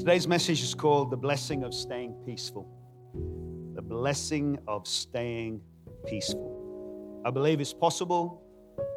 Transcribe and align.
Today's 0.00 0.26
message 0.28 0.62
is 0.62 0.74
called 0.74 1.10
The 1.10 1.16
Blessing 1.16 1.62
of 1.62 1.72
Staying 1.72 2.14
Peaceful. 2.26 2.66
The 3.74 3.80
blessing 3.80 4.58
of 4.66 4.86
staying 4.86 5.62
peaceful. 6.06 7.22
I 7.24 7.30
believe 7.30 7.60
it's 7.62 7.72
possible 7.72 8.42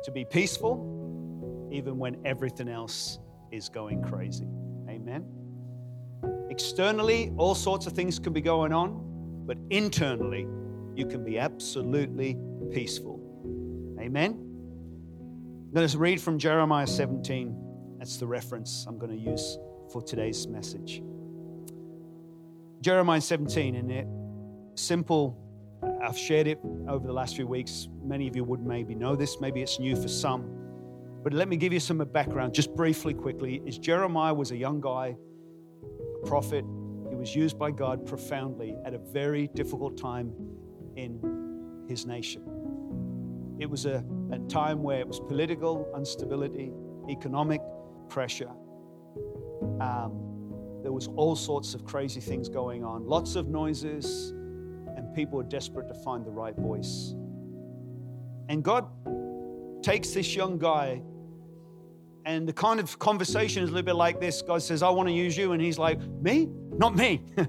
to 0.03 0.11
be 0.11 0.25
peaceful 0.25 1.69
even 1.71 1.97
when 1.97 2.17
everything 2.25 2.67
else 2.67 3.19
is 3.51 3.69
going 3.69 4.01
crazy. 4.01 4.47
Amen. 4.89 5.25
Externally, 6.49 7.33
all 7.37 7.55
sorts 7.55 7.85
of 7.85 7.93
things 7.93 8.19
can 8.19 8.33
be 8.33 8.41
going 8.41 8.73
on, 8.73 9.43
but 9.45 9.57
internally, 9.69 10.47
you 10.95 11.05
can 11.05 11.23
be 11.23 11.39
absolutely 11.39 12.37
peaceful. 12.71 13.21
Amen. 14.01 14.33
Going 15.73 15.87
to 15.87 15.97
read 15.97 16.19
from 16.21 16.39
Jeremiah 16.39 16.87
17. 16.87 17.95
That's 17.99 18.17
the 18.17 18.27
reference 18.27 18.85
I'm 18.87 18.97
going 18.97 19.11
to 19.11 19.31
use 19.31 19.57
for 19.91 20.01
today's 20.01 20.47
message. 20.47 21.01
Jeremiah 22.81 23.21
17, 23.21 23.75
in 23.75 23.91
it, 23.91 24.07
simple. 24.75 25.39
I've 26.03 26.17
shared 26.17 26.47
it 26.47 26.59
over 26.87 27.07
the 27.07 27.13
last 27.13 27.35
few 27.35 27.47
weeks. 27.47 27.87
Many 28.03 28.27
of 28.27 28.35
you 28.35 28.43
would 28.43 28.61
maybe 28.61 28.93
know 28.95 29.15
this, 29.15 29.39
maybe 29.39 29.61
it's 29.61 29.79
new 29.79 29.95
for 29.95 30.07
some. 30.07 30.49
But 31.23 31.33
let 31.33 31.47
me 31.47 31.55
give 31.55 31.71
you 31.71 31.79
some 31.79 31.99
background, 31.99 32.53
just 32.53 32.75
briefly, 32.75 33.13
quickly. 33.13 33.61
Is 33.65 33.77
Jeremiah 33.77 34.33
was 34.33 34.51
a 34.51 34.57
young 34.57 34.81
guy, 34.81 35.15
a 36.21 36.27
prophet. 36.27 36.65
He 37.09 37.15
was 37.15 37.33
used 37.33 37.57
by 37.57 37.71
God 37.71 38.05
profoundly 38.05 38.75
at 38.85 38.93
a 38.93 38.97
very 38.97 39.47
difficult 39.55 39.97
time 39.97 40.33
in 40.97 41.85
his 41.87 42.05
nation. 42.05 42.43
It 43.59 43.69
was 43.69 43.85
a, 43.85 44.03
a 44.31 44.39
time 44.49 44.83
where 44.83 44.99
it 44.99 45.07
was 45.07 45.21
political 45.21 45.89
instability, 45.95 46.73
economic 47.09 47.61
pressure. 48.09 48.49
Um, 49.81 50.23
there 50.83 50.91
was 50.91 51.07
all 51.15 51.35
sorts 51.35 51.73
of 51.73 51.85
crazy 51.85 52.19
things 52.19 52.49
going 52.49 52.83
on, 52.83 53.07
lots 53.07 53.35
of 53.35 53.47
noises, 53.47 54.31
and 54.95 55.13
people 55.15 55.37
were 55.37 55.43
desperate 55.43 55.87
to 55.87 55.93
find 55.93 56.25
the 56.25 56.31
right 56.31 56.55
voice. 56.55 57.15
And 58.49 58.63
God 58.63 58.87
takes 59.81 60.09
this 60.09 60.35
young 60.35 60.57
guy, 60.57 61.01
and 62.25 62.47
the 62.47 62.53
kind 62.53 62.79
of 62.79 62.99
conversation 62.99 63.63
is 63.63 63.69
a 63.69 63.71
little 63.71 63.85
bit 63.85 63.95
like 63.95 64.19
this 64.19 64.41
God 64.41 64.61
says, 64.61 64.83
I 64.83 64.89
want 64.89 65.09
to 65.09 65.13
use 65.13 65.37
you. 65.37 65.53
And 65.53 65.61
he's 65.61 65.77
like, 65.77 65.99
Me? 66.21 66.49
Not 66.77 66.95
me. 66.95 67.23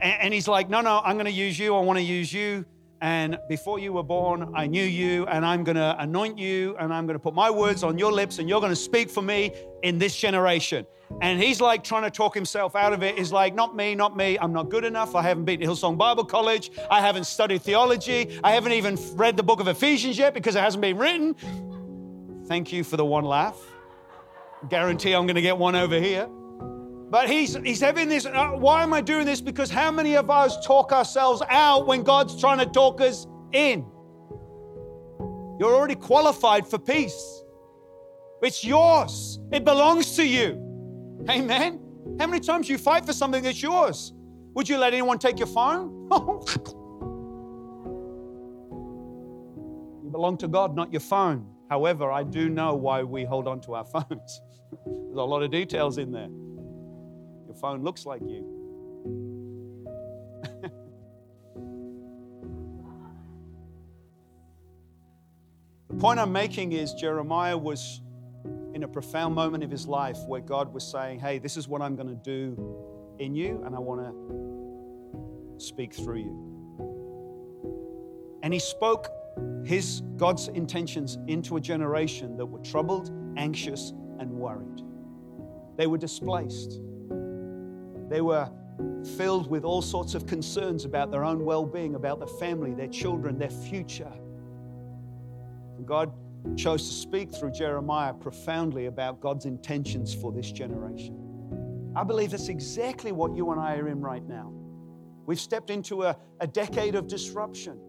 and 0.00 0.32
he's 0.32 0.48
like, 0.48 0.70
No, 0.70 0.80
no, 0.80 1.00
I'm 1.04 1.16
going 1.16 1.26
to 1.26 1.32
use 1.32 1.58
you. 1.58 1.76
I 1.76 1.80
want 1.80 1.98
to 1.98 2.04
use 2.04 2.32
you. 2.32 2.64
And 3.02 3.36
before 3.48 3.80
you 3.80 3.92
were 3.92 4.04
born, 4.04 4.52
I 4.54 4.68
knew 4.68 4.84
you, 4.84 5.26
and 5.26 5.44
I'm 5.44 5.64
going 5.64 5.76
to 5.76 5.96
anoint 5.98 6.38
you, 6.38 6.76
and 6.78 6.94
I'm 6.94 7.04
going 7.04 7.16
to 7.16 7.22
put 7.22 7.34
my 7.34 7.50
words 7.50 7.82
on 7.82 7.98
your 7.98 8.12
lips, 8.12 8.38
and 8.38 8.48
you're 8.48 8.60
going 8.60 8.70
to 8.70 8.76
speak 8.76 9.10
for 9.10 9.22
me 9.22 9.50
in 9.82 9.98
this 9.98 10.16
generation. 10.16 10.86
And 11.20 11.42
he's 11.42 11.60
like 11.60 11.82
trying 11.82 12.04
to 12.04 12.12
talk 12.12 12.32
himself 12.32 12.76
out 12.76 12.92
of 12.92 13.02
it. 13.02 13.18
He's 13.18 13.32
like, 13.32 13.56
Not 13.56 13.74
me, 13.74 13.96
not 13.96 14.16
me. 14.16 14.38
I'm 14.38 14.52
not 14.52 14.70
good 14.70 14.84
enough. 14.84 15.16
I 15.16 15.22
haven't 15.22 15.46
been 15.46 15.58
to 15.58 15.66
Hillsong 15.66 15.98
Bible 15.98 16.24
College. 16.24 16.70
I 16.88 17.00
haven't 17.00 17.24
studied 17.24 17.62
theology. 17.62 18.38
I 18.44 18.52
haven't 18.52 18.72
even 18.72 18.96
read 19.14 19.36
the 19.36 19.42
book 19.42 19.58
of 19.58 19.66
Ephesians 19.66 20.16
yet 20.16 20.32
because 20.32 20.54
it 20.54 20.60
hasn't 20.60 20.80
been 20.80 20.96
written. 20.96 21.34
Thank 22.46 22.72
you 22.72 22.84
for 22.84 22.96
the 22.96 23.04
one 23.04 23.24
laugh. 23.24 23.60
Guarantee 24.68 25.12
I'm 25.12 25.26
going 25.26 25.34
to 25.34 25.42
get 25.42 25.58
one 25.58 25.74
over 25.74 25.98
here. 25.98 26.28
But 27.12 27.28
he's, 27.28 27.54
he's 27.56 27.82
having 27.82 28.08
this. 28.08 28.24
Uh, 28.24 28.52
why 28.52 28.82
am 28.82 28.94
I 28.94 29.02
doing 29.02 29.26
this? 29.26 29.42
Because 29.42 29.70
how 29.70 29.90
many 29.90 30.16
of 30.16 30.30
us 30.30 30.64
talk 30.64 30.92
ourselves 30.92 31.42
out 31.50 31.86
when 31.86 32.02
God's 32.04 32.40
trying 32.40 32.58
to 32.58 32.64
talk 32.64 33.02
us 33.02 33.26
in? 33.52 33.80
You're 35.60 35.74
already 35.74 35.94
qualified 35.94 36.66
for 36.66 36.78
peace. 36.78 37.42
It's 38.40 38.64
yours, 38.64 39.40
it 39.52 39.62
belongs 39.62 40.16
to 40.16 40.24
you. 40.24 40.54
Amen. 41.28 41.80
How 42.18 42.26
many 42.28 42.40
times 42.40 42.70
you 42.70 42.78
fight 42.78 43.04
for 43.04 43.12
something 43.12 43.42
that's 43.42 43.62
yours? 43.62 44.14
Would 44.54 44.66
you 44.66 44.78
let 44.78 44.94
anyone 44.94 45.18
take 45.18 45.38
your 45.38 45.48
phone? 45.48 46.08
you 50.02 50.10
belong 50.10 50.38
to 50.38 50.48
God, 50.48 50.74
not 50.74 50.90
your 50.90 51.00
phone. 51.00 51.46
However, 51.68 52.10
I 52.10 52.22
do 52.22 52.48
know 52.48 52.74
why 52.74 53.02
we 53.02 53.24
hold 53.24 53.46
on 53.46 53.60
to 53.62 53.74
our 53.74 53.84
phones. 53.84 54.08
There's 54.86 55.18
a 55.18 55.22
lot 55.22 55.42
of 55.42 55.50
details 55.50 55.98
in 55.98 56.10
there. 56.10 56.28
Your 57.52 57.60
phone 57.60 57.82
looks 57.82 58.06
like 58.06 58.22
you. 58.22 58.48
the 65.90 65.96
point 65.98 66.18
I'm 66.18 66.32
making 66.32 66.72
is 66.72 66.94
Jeremiah 66.94 67.58
was 67.58 68.00
in 68.72 68.84
a 68.84 68.88
profound 68.88 69.34
moment 69.34 69.62
of 69.62 69.70
his 69.70 69.86
life 69.86 70.16
where 70.26 70.40
God 70.40 70.72
was 70.72 70.82
saying, 70.82 71.20
Hey, 71.20 71.38
this 71.38 71.58
is 71.58 71.68
what 71.68 71.82
I'm 71.82 71.94
going 71.94 72.08
to 72.08 72.14
do 72.14 72.56
in 73.18 73.34
you, 73.34 73.62
and 73.66 73.76
I 73.76 73.78
want 73.80 74.00
to 74.00 75.62
speak 75.62 75.92
through 75.92 76.20
you. 76.20 76.48
And 78.42 78.54
he 78.54 78.60
spoke 78.60 79.08
his 79.62 80.00
God's 80.16 80.48
intentions 80.48 81.18
into 81.26 81.58
a 81.58 81.60
generation 81.60 82.38
that 82.38 82.46
were 82.46 82.60
troubled, 82.60 83.10
anxious, 83.36 83.92
and 84.18 84.30
worried. 84.30 84.80
They 85.76 85.86
were 85.86 85.98
displaced. 85.98 86.80
They 88.12 88.20
were 88.20 88.50
filled 89.16 89.50
with 89.50 89.64
all 89.64 89.80
sorts 89.80 90.14
of 90.14 90.26
concerns 90.26 90.84
about 90.84 91.10
their 91.10 91.24
own 91.24 91.46
well 91.46 91.64
being, 91.64 91.94
about 91.94 92.18
their 92.18 92.28
family, 92.28 92.74
their 92.74 92.88
children, 92.88 93.38
their 93.38 93.48
future. 93.48 94.12
And 95.78 95.86
God 95.86 96.12
chose 96.54 96.86
to 96.88 96.94
speak 96.94 97.34
through 97.34 97.52
Jeremiah 97.52 98.12
profoundly 98.12 98.84
about 98.84 99.22
God's 99.22 99.46
intentions 99.46 100.12
for 100.12 100.30
this 100.30 100.52
generation. 100.52 101.16
I 101.96 102.04
believe 102.04 102.32
that's 102.32 102.48
exactly 102.48 103.12
what 103.12 103.34
you 103.34 103.50
and 103.50 103.58
I 103.58 103.76
are 103.76 103.88
in 103.88 104.02
right 104.02 104.28
now. 104.28 104.52
We've 105.24 105.40
stepped 105.40 105.70
into 105.70 106.02
a, 106.02 106.14
a 106.40 106.46
decade 106.46 106.96
of 106.96 107.06
disruption. 107.06 107.80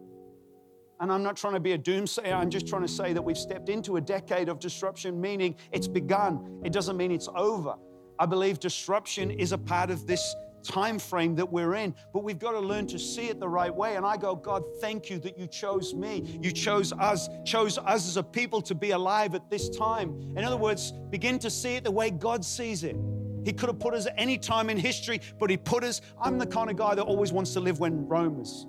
And 1.02 1.12
I'm 1.12 1.24
not 1.24 1.36
trying 1.36 1.56
to 1.56 1.60
be 1.60 1.74
a 1.74 1.78
doomsayer. 1.78 2.34
I'm 2.34 2.50
just 2.50 2.66
trying 2.66 2.84
to 2.84 2.88
say 2.88 3.12
that 3.12 3.22
we've 3.22 3.38
stepped 3.38 3.68
into 3.68 3.98
a 3.98 4.02
decade 4.02 4.48
of 4.48 4.60
disruption, 4.60 5.20
meaning 5.20 5.58
it's 5.74 5.90
begun. 5.90 6.62
It 6.64 6.72
doesn't 6.72 6.96
mean 6.96 7.12
it's 7.12 7.28
over. 7.36 7.76
I 8.20 8.26
believe 8.26 8.60
disruption 8.60 9.32
is 9.32 9.52
a 9.52 9.58
part 9.58 9.90
of 9.90 10.06
this 10.08 10.36
time 10.64 10.98
frame 10.98 11.36
that 11.36 11.52
we're 11.52 11.76
in, 11.76 11.94
but 12.14 12.24
we've 12.24 12.40
got 12.40 12.52
to 12.52 12.60
learn 12.60 12.88
to 12.88 12.98
see 12.98 13.28
it 13.28 13.40
the 13.40 13.48
right 13.48 13.74
way. 13.74 13.96
And 13.96 14.06
I 14.06 14.18
go, 14.18 14.36
God, 14.36 14.64
thank 14.80 15.10
you 15.10 15.20
that 15.20 15.38
you 15.38 15.48
chose 15.48 15.94
me. 15.94 16.40
You 16.42 16.52
chose 16.52 16.94
us, 16.94 17.30
chose 17.46 17.78
us 17.78 18.08
as 18.08 18.18
a 18.18 18.24
people 18.24 18.62
to 18.62 18.76
be 18.76 18.92
alive 18.92 19.36
at 19.36 19.50
this 19.50 19.70
time. 19.70 20.34
In 20.38 20.44
other 20.44 20.58
words, 20.58 20.92
begin 21.10 21.38
to 21.40 21.50
see 21.50 21.76
it 21.76 21.84
the 21.84 21.92
way 21.92 22.10
God 22.10 22.46
sees 22.46 22.84
it. 22.84 22.96
He 23.44 23.52
could 23.52 23.68
have 23.68 23.80
put 23.80 23.94
us 23.94 24.06
at 24.06 24.14
any 24.18 24.38
time 24.38 24.70
in 24.70 24.78
history, 24.78 25.20
but 25.38 25.50
He 25.50 25.58
put 25.58 25.84
us. 25.84 26.02
I'm 26.22 26.38
the 26.38 26.48
kind 26.48 26.70
of 26.70 26.78
guy 26.78 26.96
that 26.96 27.04
always 27.04 27.34
wants 27.34 27.54
to 27.54 27.60
live 27.60 27.80
when 27.80 28.08
Rome 28.08 28.38
was 28.38 28.66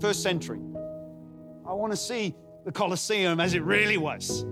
first 0.00 0.22
century. 0.22 0.60
I 1.66 1.72
want 1.72 1.92
to 1.92 1.96
see 1.96 2.34
the 2.64 2.72
Colosseum 2.72 3.40
as 3.40 3.54
it 3.54 3.62
really 3.62 3.96
was. 3.96 4.44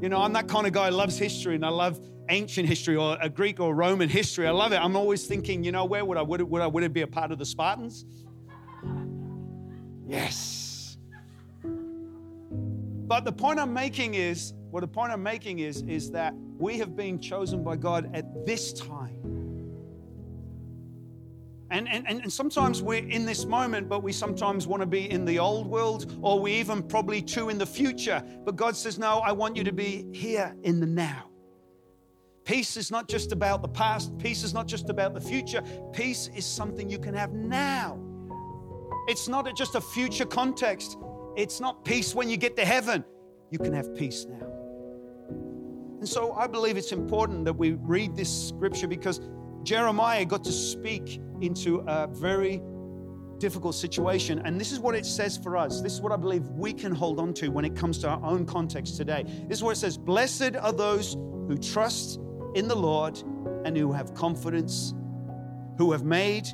You 0.00 0.08
know, 0.08 0.20
I'm 0.20 0.32
that 0.34 0.48
kind 0.48 0.66
of 0.66 0.72
guy 0.72 0.90
who 0.90 0.96
loves 0.96 1.16
history 1.16 1.54
and 1.54 1.64
I 1.64 1.68
love 1.68 2.00
ancient 2.28 2.68
history 2.68 2.96
or 2.96 3.16
a 3.20 3.28
Greek 3.28 3.60
or 3.60 3.74
Roman 3.74 4.08
history. 4.08 4.46
I 4.46 4.50
love 4.50 4.72
it. 4.72 4.76
I'm 4.76 4.96
always 4.96 5.26
thinking, 5.26 5.64
you 5.64 5.72
know, 5.72 5.84
where 5.84 6.04
would 6.04 6.18
I 6.18 6.22
would 6.22 6.42
would 6.42 6.62
I 6.62 6.66
would 6.66 6.82
it 6.82 6.92
be 6.92 7.02
a 7.02 7.06
part 7.06 7.32
of 7.32 7.38
the 7.38 7.46
Spartans? 7.46 8.04
Yes. 10.06 10.96
But 11.62 13.24
the 13.24 13.32
point 13.32 13.60
I'm 13.60 13.72
making 13.72 14.14
is, 14.14 14.52
well, 14.70 14.80
the 14.80 14.88
point 14.88 15.12
I'm 15.12 15.22
making 15.22 15.60
is, 15.60 15.82
is 15.82 16.10
that 16.10 16.34
we 16.58 16.78
have 16.78 16.96
been 16.96 17.20
chosen 17.20 17.62
by 17.62 17.76
God 17.76 18.10
at 18.14 18.44
this 18.44 18.72
time. 18.72 19.36
And, 21.70 21.88
and, 21.88 22.06
and 22.06 22.32
sometimes 22.32 22.80
we're 22.82 23.06
in 23.06 23.26
this 23.26 23.44
moment, 23.44 23.88
but 23.88 24.02
we 24.02 24.12
sometimes 24.12 24.66
want 24.66 24.82
to 24.82 24.86
be 24.86 25.10
in 25.10 25.24
the 25.24 25.38
old 25.38 25.66
world, 25.66 26.16
or 26.22 26.38
we 26.38 26.52
even 26.52 26.82
probably 26.82 27.20
too 27.20 27.48
in 27.48 27.58
the 27.58 27.66
future. 27.66 28.22
But 28.44 28.54
God 28.54 28.76
says, 28.76 28.98
No, 28.98 29.18
I 29.18 29.32
want 29.32 29.56
you 29.56 29.64
to 29.64 29.72
be 29.72 30.06
here 30.12 30.54
in 30.62 30.78
the 30.78 30.86
now. 30.86 31.30
Peace 32.46 32.76
is 32.76 32.92
not 32.92 33.08
just 33.08 33.32
about 33.32 33.60
the 33.60 33.68
past, 33.68 34.16
peace 34.18 34.44
is 34.44 34.54
not 34.54 34.68
just 34.68 34.88
about 34.88 35.14
the 35.14 35.20
future. 35.20 35.60
Peace 35.92 36.30
is 36.34 36.46
something 36.46 36.88
you 36.88 36.98
can 36.98 37.12
have 37.12 37.32
now. 37.32 37.98
It's 39.08 39.26
not 39.26 39.52
just 39.56 39.74
a 39.74 39.80
future 39.80 40.24
context, 40.24 40.96
it's 41.36 41.60
not 41.60 41.84
peace 41.84 42.14
when 42.14 42.30
you 42.30 42.36
get 42.36 42.56
to 42.56 42.64
heaven. 42.64 43.04
You 43.50 43.58
can 43.58 43.72
have 43.72 43.94
peace 43.96 44.26
now. 44.28 44.46
And 45.98 46.08
so 46.08 46.34
I 46.34 46.46
believe 46.46 46.76
it's 46.76 46.92
important 46.92 47.44
that 47.46 47.52
we 47.52 47.72
read 47.72 48.14
this 48.14 48.48
scripture 48.48 48.86
because 48.86 49.20
Jeremiah 49.64 50.24
got 50.24 50.44
to 50.44 50.52
speak 50.52 51.20
into 51.40 51.80
a 51.88 52.06
very 52.06 52.62
difficult 53.38 53.74
situation. 53.74 54.40
And 54.44 54.60
this 54.60 54.70
is 54.70 54.78
what 54.78 54.94
it 54.94 55.04
says 55.04 55.36
for 55.36 55.56
us. 55.56 55.80
This 55.80 55.94
is 55.94 56.00
what 56.00 56.12
I 56.12 56.16
believe 56.16 56.46
we 56.50 56.72
can 56.72 56.94
hold 56.94 57.18
on 57.18 57.34
to 57.34 57.48
when 57.48 57.64
it 57.64 57.74
comes 57.74 57.98
to 57.98 58.08
our 58.08 58.24
own 58.24 58.46
context 58.46 58.96
today. 58.96 59.24
This 59.48 59.58
is 59.58 59.64
what 59.64 59.72
it 59.72 59.80
says 59.80 59.98
Blessed 59.98 60.54
are 60.56 60.72
those 60.72 61.14
who 61.14 61.58
trust 61.58 62.20
in 62.56 62.68
the 62.68 62.74
Lord 62.74 63.22
and 63.64 63.76
who 63.76 63.92
have 63.92 64.14
confidence, 64.14 64.94
who 65.76 65.92
have 65.92 66.04
made 66.04 66.48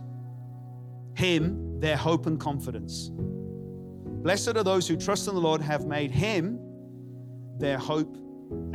Him 1.14 1.78
their 1.80 1.96
hope 1.96 2.26
and 2.26 2.40
confidence. 2.40 3.10
Blessed 3.12 4.56
are 4.56 4.64
those 4.64 4.88
who 4.88 4.96
trust 4.96 5.28
in 5.28 5.34
the 5.34 5.40
Lord, 5.40 5.62
have 5.62 5.86
made 5.86 6.10
Him 6.10 6.58
their 7.58 7.78
hope 7.78 8.16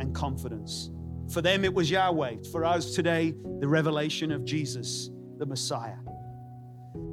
and 0.00 0.14
confidence. 0.14 0.90
For 1.30 1.42
them, 1.42 1.64
it 1.64 1.72
was 1.72 1.90
Yahweh. 1.90 2.36
For 2.50 2.64
us 2.64 2.94
today, 2.94 3.34
the 3.60 3.68
revelation 3.68 4.32
of 4.32 4.44
Jesus, 4.44 5.10
the 5.36 5.44
Messiah. 5.44 5.96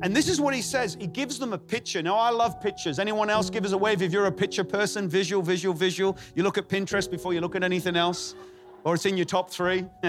And 0.02 0.16
this 0.16 0.30
is 0.30 0.40
what 0.40 0.54
he 0.54 0.62
says. 0.62 0.98
He 1.00 1.08
gives 1.08 1.38
them 1.38 1.52
a 1.52 1.58
picture. 1.58 2.02
Now, 2.02 2.16
I 2.16 2.30
love 2.30 2.62
pictures. 2.62 3.00
Anyone 3.00 3.30
else 3.30 3.50
give 3.50 3.66
us 3.66 3.74
a 3.74 3.78
wave 3.78 4.02
if 4.02 4.14
you're 4.14 4.26
a 4.28 4.32
picture 4.32 4.64
person? 4.64 5.10
Visual, 5.10 5.44
visual, 5.44 5.76
visual. 5.76 6.18
You 6.36 6.44
look 6.44 6.58
at 6.58 6.70
Pinterest 6.70 7.12
before 7.12 7.34
you 7.34 7.42
look 7.42 7.56
at 7.56 7.64
anything 7.64 7.96
else, 7.96 8.36
or 8.86 8.94
it's 8.94 9.06
in 9.06 9.18
your 9.18 9.26
top 9.26 9.50
three. 9.50 9.84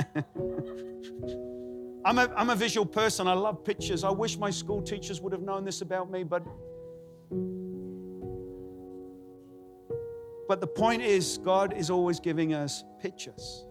I'm 2.05 2.19
a, 2.19 2.31
I'm 2.37 2.50
a 2.50 2.55
visual 2.55 2.87
person. 2.87 3.26
I 3.26 3.32
love 3.32 3.64
pictures. 3.64 4.05
I 4.05 4.11
wish 4.11 4.38
my 4.38 4.50
school 4.50 4.81
teachers 4.81 5.20
would 5.20 5.32
have 5.32 5.43
known 5.43 5.64
this 5.64 5.81
about 5.81 6.08
me, 6.11 6.23
but. 6.23 6.44
But 10.49 10.61
the 10.61 10.69
point 10.69 11.02
is, 11.02 11.38
God 11.38 11.73
is 11.76 11.90
always 11.90 12.20
giving 12.20 12.55
us 12.55 12.84
pictures. 13.00 13.64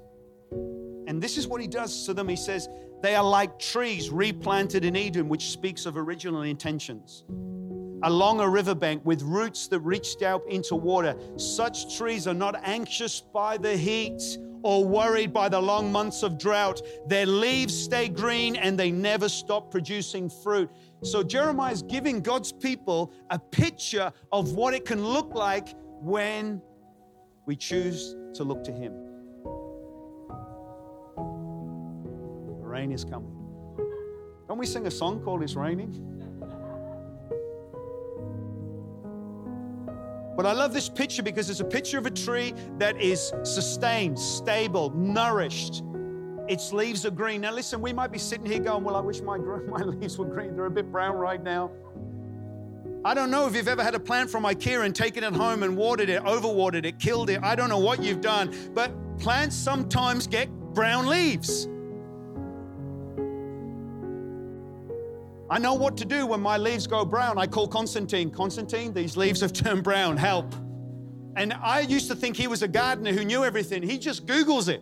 And 1.07 1.21
this 1.21 1.37
is 1.37 1.47
what 1.47 1.61
he 1.61 1.67
does 1.67 2.05
to 2.05 2.13
them. 2.13 2.27
He 2.27 2.35
says, 2.35 2.67
they 3.01 3.15
are 3.15 3.23
like 3.23 3.57
trees 3.59 4.09
replanted 4.09 4.83
in 4.83 4.97
Eden, 4.97 5.29
which 5.29 5.51
speaks 5.51 5.85
of 5.85 5.95
original 5.95 6.41
intentions. 6.41 7.23
Along 8.03 8.41
a 8.41 8.49
riverbank 8.49 9.05
with 9.05 9.21
roots 9.21 9.67
that 9.67 9.79
reached 9.79 10.21
out 10.21 10.43
into 10.49 10.75
water. 10.75 11.15
Such 11.37 11.97
trees 11.97 12.27
are 12.27 12.33
not 12.33 12.59
anxious 12.65 13.21
by 13.21 13.57
the 13.57 13.77
heat 13.77 14.37
or 14.65 14.83
worried 14.83 15.31
by 15.31 15.47
the 15.47 15.61
long 15.61 15.91
months 15.91 16.23
of 16.23 16.39
drought. 16.39 16.81
Their 17.07 17.27
leaves 17.27 17.71
stay 17.71 18.09
green 18.09 18.55
and 18.55 18.79
they 18.79 18.89
never 18.89 19.29
stop 19.29 19.69
producing 19.69 20.27
fruit. 20.27 20.71
So 21.03 21.21
Jeremiah 21.21 21.71
is 21.71 21.83
giving 21.83 22.19
God's 22.19 22.51
people 22.51 23.13
a 23.29 23.37
picture 23.37 24.11
of 24.31 24.53
what 24.53 24.73
it 24.73 24.83
can 24.83 25.05
look 25.05 25.35
like 25.35 25.75
when 26.01 26.63
we 27.45 27.55
choose 27.55 28.15
to 28.33 28.43
look 28.43 28.63
to 28.63 28.71
Him. 28.71 28.93
The 32.47 32.65
rain 32.65 32.91
is 32.91 33.05
coming. 33.05 33.35
Don't 34.47 34.57
we 34.57 34.65
sing 34.65 34.87
a 34.87 34.91
song 34.91 35.21
called 35.21 35.43
It's 35.43 35.53
Raining? 35.53 36.14
But 40.35 40.45
I 40.45 40.51
love 40.51 40.73
this 40.73 40.89
picture 40.89 41.23
because 41.23 41.49
it's 41.49 41.61
a 41.61 41.65
picture 41.65 41.97
of 41.97 42.05
a 42.05 42.11
tree 42.11 42.53
that 42.77 42.99
is 43.01 43.33
sustained, 43.43 44.19
stable, 44.19 44.89
nourished. 44.91 45.83
Its 46.47 46.73
leaves 46.73 47.05
are 47.05 47.11
green. 47.11 47.41
Now, 47.41 47.51
listen, 47.51 47.81
we 47.81 47.93
might 47.93 48.11
be 48.11 48.19
sitting 48.19 48.45
here 48.45 48.59
going, 48.59 48.83
Well, 48.83 48.95
I 48.95 48.99
wish 48.99 49.21
my, 49.21 49.37
my 49.67 49.81
leaves 49.81 50.17
were 50.17 50.25
green. 50.25 50.55
They're 50.55 50.65
a 50.65 50.71
bit 50.71 50.91
brown 50.91 51.15
right 51.15 51.41
now. 51.41 51.71
I 53.05 53.13
don't 53.13 53.29
know 53.29 53.45
if 53.45 53.55
you've 53.55 53.67
ever 53.67 53.83
had 53.83 53.93
a 53.93 53.99
plant 53.99 54.31
from 54.31 54.45
IKEA 54.45 54.83
and 54.83 54.95
taken 54.95 55.23
it 55.23 55.33
home 55.33 55.61
and 55.61 55.77
watered 55.77 56.09
it, 56.09 56.23
overwatered 56.23 56.85
it, 56.85 56.97
killed 56.97 57.29
it. 57.29 57.39
I 57.43 57.55
don't 57.55 57.69
know 57.69 57.77
what 57.77 58.01
you've 58.01 58.21
done, 58.21 58.51
but 58.73 58.91
plants 59.19 59.55
sometimes 59.55 60.25
get 60.25 60.49
brown 60.73 61.05
leaves. 61.05 61.67
I 65.49 65.59
know 65.59 65.75
what 65.75 65.97
to 65.97 66.05
do 66.05 66.25
when 66.25 66.41
my 66.41 66.57
leaves 66.57 66.87
go 66.87 67.05
brown. 67.05 67.37
I 67.37 67.45
call 67.45 67.67
Constantine. 67.67 68.31
Constantine, 68.31 68.93
these 68.93 69.15
leaves 69.15 69.41
have 69.41 69.53
turned 69.53 69.83
brown. 69.83 70.17
Help. 70.17 70.53
And 71.35 71.53
I 71.53 71.81
used 71.81 72.07
to 72.07 72.15
think 72.15 72.37
he 72.37 72.47
was 72.47 72.63
a 72.63 72.67
gardener 72.67 73.11
who 73.11 73.25
knew 73.25 73.43
everything. 73.43 73.83
He 73.83 73.97
just 73.97 74.25
Googles 74.25 74.69
it 74.69 74.81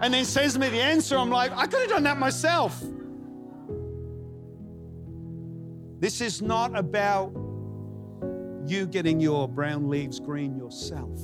and 0.00 0.12
then 0.12 0.24
sends 0.24 0.58
me 0.58 0.68
the 0.68 0.80
answer. 0.80 1.16
I'm 1.16 1.30
like, 1.30 1.52
I 1.52 1.66
could 1.66 1.80
have 1.80 1.88
done 1.90 2.02
that 2.04 2.18
myself. 2.18 2.82
This 6.00 6.20
is 6.20 6.42
not 6.42 6.76
about 6.76 7.32
you 8.66 8.86
getting 8.86 9.20
your 9.20 9.48
brown 9.48 9.88
leaves 9.88 10.20
green 10.20 10.56
yourself. 10.56 11.18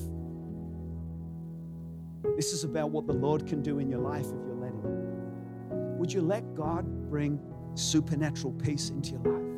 This 2.37 2.52
is 2.52 2.64
about 2.64 2.90
what 2.90 3.06
the 3.06 3.12
Lord 3.12 3.46
can 3.46 3.62
do 3.62 3.78
in 3.78 3.88
your 3.88 4.00
life 4.00 4.26
if 4.26 4.46
you 4.46 4.58
let 4.61 4.73
Him. 4.73 5.99
Would 5.99 6.12
you 6.12 6.23
let 6.23 6.55
God 6.55 6.87
bring 7.11 7.38
supernatural 7.81 8.53
peace 8.55 8.91
into 8.91 9.12
your 9.12 9.21
life. 9.21 9.50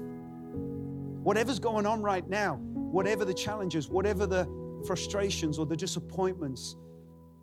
Whatever's 1.22 1.58
going 1.58 1.86
on 1.86 2.02
right 2.02 2.28
now, 2.28 2.56
whatever 2.56 3.24
the 3.24 3.34
challenges, 3.34 3.88
whatever 3.88 4.26
the 4.26 4.48
frustrations 4.86 5.58
or 5.58 5.66
the 5.66 5.76
disappointments, 5.76 6.76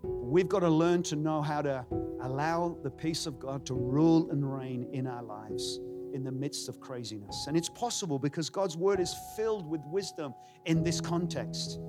we've 0.04 0.50
got 0.50 0.60
to 0.60 0.70
learn 0.70 1.04
to 1.04 1.16
know 1.16 1.42
how 1.42 1.62
to 1.62 1.86
allow 2.22 2.78
the 2.84 2.92
peace 2.92 3.26
of 3.26 3.40
God 3.40 3.66
to 3.66 3.74
rule 3.74 4.30
and 4.32 4.54
reign 4.58 4.88
in 4.92 5.08
our 5.08 5.24
lives 5.24 5.80
in 6.14 6.24
the 6.24 6.32
midst 6.32 6.70
of 6.70 6.80
craziness. 6.80 7.46
And 7.48 7.56
it's 7.56 7.70
possible 7.70 8.20
because 8.20 8.50
God's 8.50 8.76
word 8.76 9.00
is 9.00 9.16
filled 9.36 9.70
with 9.70 9.82
wisdom 9.86 10.34
in 10.66 10.84
this 10.84 11.00
context. 11.00 11.80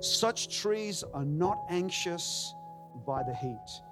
Such 0.00 0.60
trees 0.60 1.04
are 1.14 1.24
not 1.24 1.58
anxious 1.68 2.54
by 3.06 3.22
the 3.22 3.34
heat. 3.34 3.82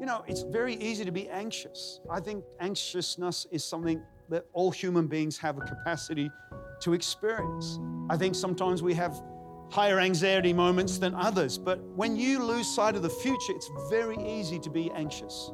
You 0.00 0.06
know, 0.06 0.24
it's 0.26 0.40
very 0.40 0.76
easy 0.76 1.04
to 1.04 1.12
be 1.12 1.28
anxious. 1.28 2.00
I 2.10 2.20
think 2.20 2.42
anxiousness 2.58 3.46
is 3.50 3.62
something 3.62 4.02
that 4.30 4.46
all 4.54 4.70
human 4.70 5.06
beings 5.06 5.36
have 5.36 5.58
a 5.58 5.60
capacity 5.60 6.30
to 6.80 6.94
experience. 6.94 7.78
I 8.08 8.16
think 8.16 8.34
sometimes 8.34 8.82
we 8.82 8.94
have 8.94 9.20
higher 9.70 10.00
anxiety 10.00 10.54
moments 10.54 10.96
than 10.96 11.14
others, 11.14 11.58
but 11.58 11.80
when 11.96 12.16
you 12.16 12.42
lose 12.42 12.66
sight 12.74 12.96
of 12.96 13.02
the 13.02 13.10
future, 13.10 13.52
it's 13.52 13.70
very 13.90 14.16
easy 14.26 14.58
to 14.60 14.70
be 14.70 14.90
anxious. 14.92 15.52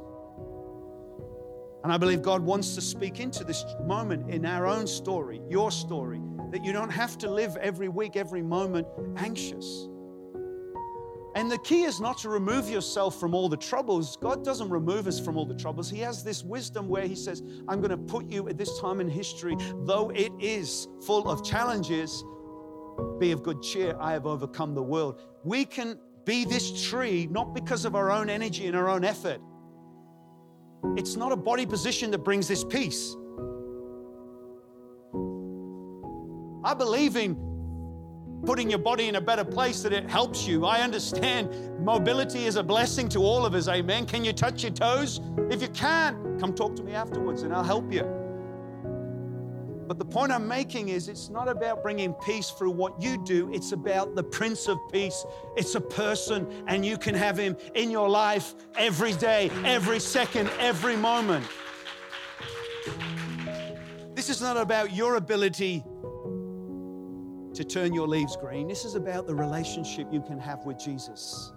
And 1.83 1.93
I 1.93 1.97
believe 1.99 2.23
God 2.23 2.41
wants 2.41 2.77
to 2.77 2.81
speak 2.81 3.19
into 3.19 3.43
this 3.43 3.65
moment 3.85 4.31
in 4.31 4.47
our 4.47 4.67
own 4.67 4.87
story, 4.87 5.43
your 5.49 5.73
story, 5.73 6.21
that 6.53 6.65
you 6.65 6.73
don't 6.73 6.91
have 6.91 7.19
to 7.19 7.31
live 7.31 7.57
every 7.57 7.89
week, 7.89 8.15
every 8.15 8.43
moment 8.43 8.87
anxious. 9.17 9.89
And 11.37 11.51
the 11.51 11.59
key 11.59 11.83
is 11.83 12.01
not 12.01 12.17
to 12.19 12.31
remove 12.31 12.71
yourself 12.71 13.21
from 13.21 13.35
all 13.35 13.51
the 13.51 13.59
troubles. 13.59 14.17
God 14.17 14.43
doesn't 14.43 14.71
remove 14.71 15.07
us 15.07 15.21
from 15.21 15.37
all 15.37 15.45
the 15.45 15.55
troubles. 15.55 15.91
He 15.91 15.99
has 15.99 16.25
this 16.25 16.43
wisdom 16.43 16.89
where 16.89 17.07
He 17.07 17.15
says, 17.15 17.43
I'm 17.69 17.83
going 17.83 17.91
to 17.91 17.99
put 17.99 18.31
you 18.31 18.49
at 18.49 18.57
this 18.57 18.81
time 18.81 19.03
in 19.03 19.09
history, 19.11 19.55
though 19.81 20.11
it 20.15 20.33
is 20.41 20.89
full 21.05 21.29
of 21.29 21.45
challenges, 21.45 22.25
be 23.19 23.33
of 23.33 23.43
good 23.43 23.61
cheer. 23.61 23.95
I 24.01 24.13
have 24.13 24.25
overcome 24.25 24.75
the 24.75 24.83
world. 24.83 25.21
We 25.45 25.67
can 25.67 25.99
be 26.25 26.47
this 26.47 26.89
tree 26.89 27.29
not 27.31 27.55
because 27.55 27.85
of 27.85 27.95
our 27.95 28.11
own 28.11 28.31
energy 28.31 28.67
and 28.67 28.75
our 28.75 28.89
own 28.89 29.05
effort. 29.05 29.43
It's 30.97 31.17
not 31.17 31.33
a 31.33 31.37
body 31.37 31.67
position 31.67 32.11
that 32.13 32.25
brings 32.25 32.49
this 32.49 32.65
peace. 32.65 33.15
I 36.65 36.73
believe 36.73 37.15
in 37.17 37.56
putting 38.47 38.71
your 38.71 38.79
body 38.79 39.09
in 39.09 39.17
a 39.17 39.21
better 39.21 39.45
place 39.45 39.83
that 39.83 39.93
it 39.93 40.09
helps 40.09 40.47
you. 40.47 40.65
I 40.65 40.81
understand 40.81 41.51
mobility 41.81 42.45
is 42.45 42.57
a 42.57 42.63
blessing 42.63 43.09
to 43.11 43.19
all 43.19 43.45
of 43.45 43.55
us. 43.55 43.69
Amen. 43.69 44.07
Can 44.07 44.25
you 44.25 44.33
touch 44.33 44.63
your 44.63 44.73
toes? 44.73 45.21
If 45.51 45.61
you 45.61 45.69
can't, 45.69 46.41
come 46.41 46.55
talk 46.55 46.77
to 46.77 46.85
me 46.85 46.93
afterwards 46.93 47.43
and 47.43 47.53
I'll 47.53 47.65
help 47.65 47.93
you. 47.93 48.05
But 49.89 49.99
the 49.99 50.05
point 50.05 50.33
I'm 50.33 50.49
making 50.49 50.89
is 50.89 51.09
it's 51.09 51.29
not 51.29 51.49
about 51.49 51.83
bringing 51.83 52.13
peace 52.15 52.51
through 52.51 52.73
what 52.73 53.01
you 53.01 53.23
do, 53.25 53.53
it's 53.53 53.73
about 53.73 54.17
the 54.17 54.23
Prince 54.23 54.67
of 54.69 54.79
Peace. 54.91 55.25
It's 55.57 55.77
a 55.77 55.81
person, 55.81 56.65
and 56.67 56.85
you 56.85 56.99
can 56.99 57.15
have 57.15 57.39
him 57.39 57.57
in 57.75 57.91
your 57.91 58.09
life 58.09 58.55
every 58.77 59.13
day, 59.13 59.51
every 59.65 60.01
second, 60.01 60.51
every 60.59 60.97
moment. 60.97 61.47
This 64.17 64.29
is 64.29 64.41
not 64.41 64.57
about 64.57 64.93
your 64.93 65.17
ability 65.17 65.85
to 67.57 67.65
turn 67.65 67.95
your 67.95 68.07
leaves 68.07 68.37
green. 68.37 68.69
This 68.69 68.85
is 68.85 68.95
about 68.95 69.27
the 69.27 69.35
relationship 69.35 70.13
you 70.13 70.21
can 70.21 70.39
have 70.39 70.65
with 70.67 70.79
Jesus. 70.79 71.53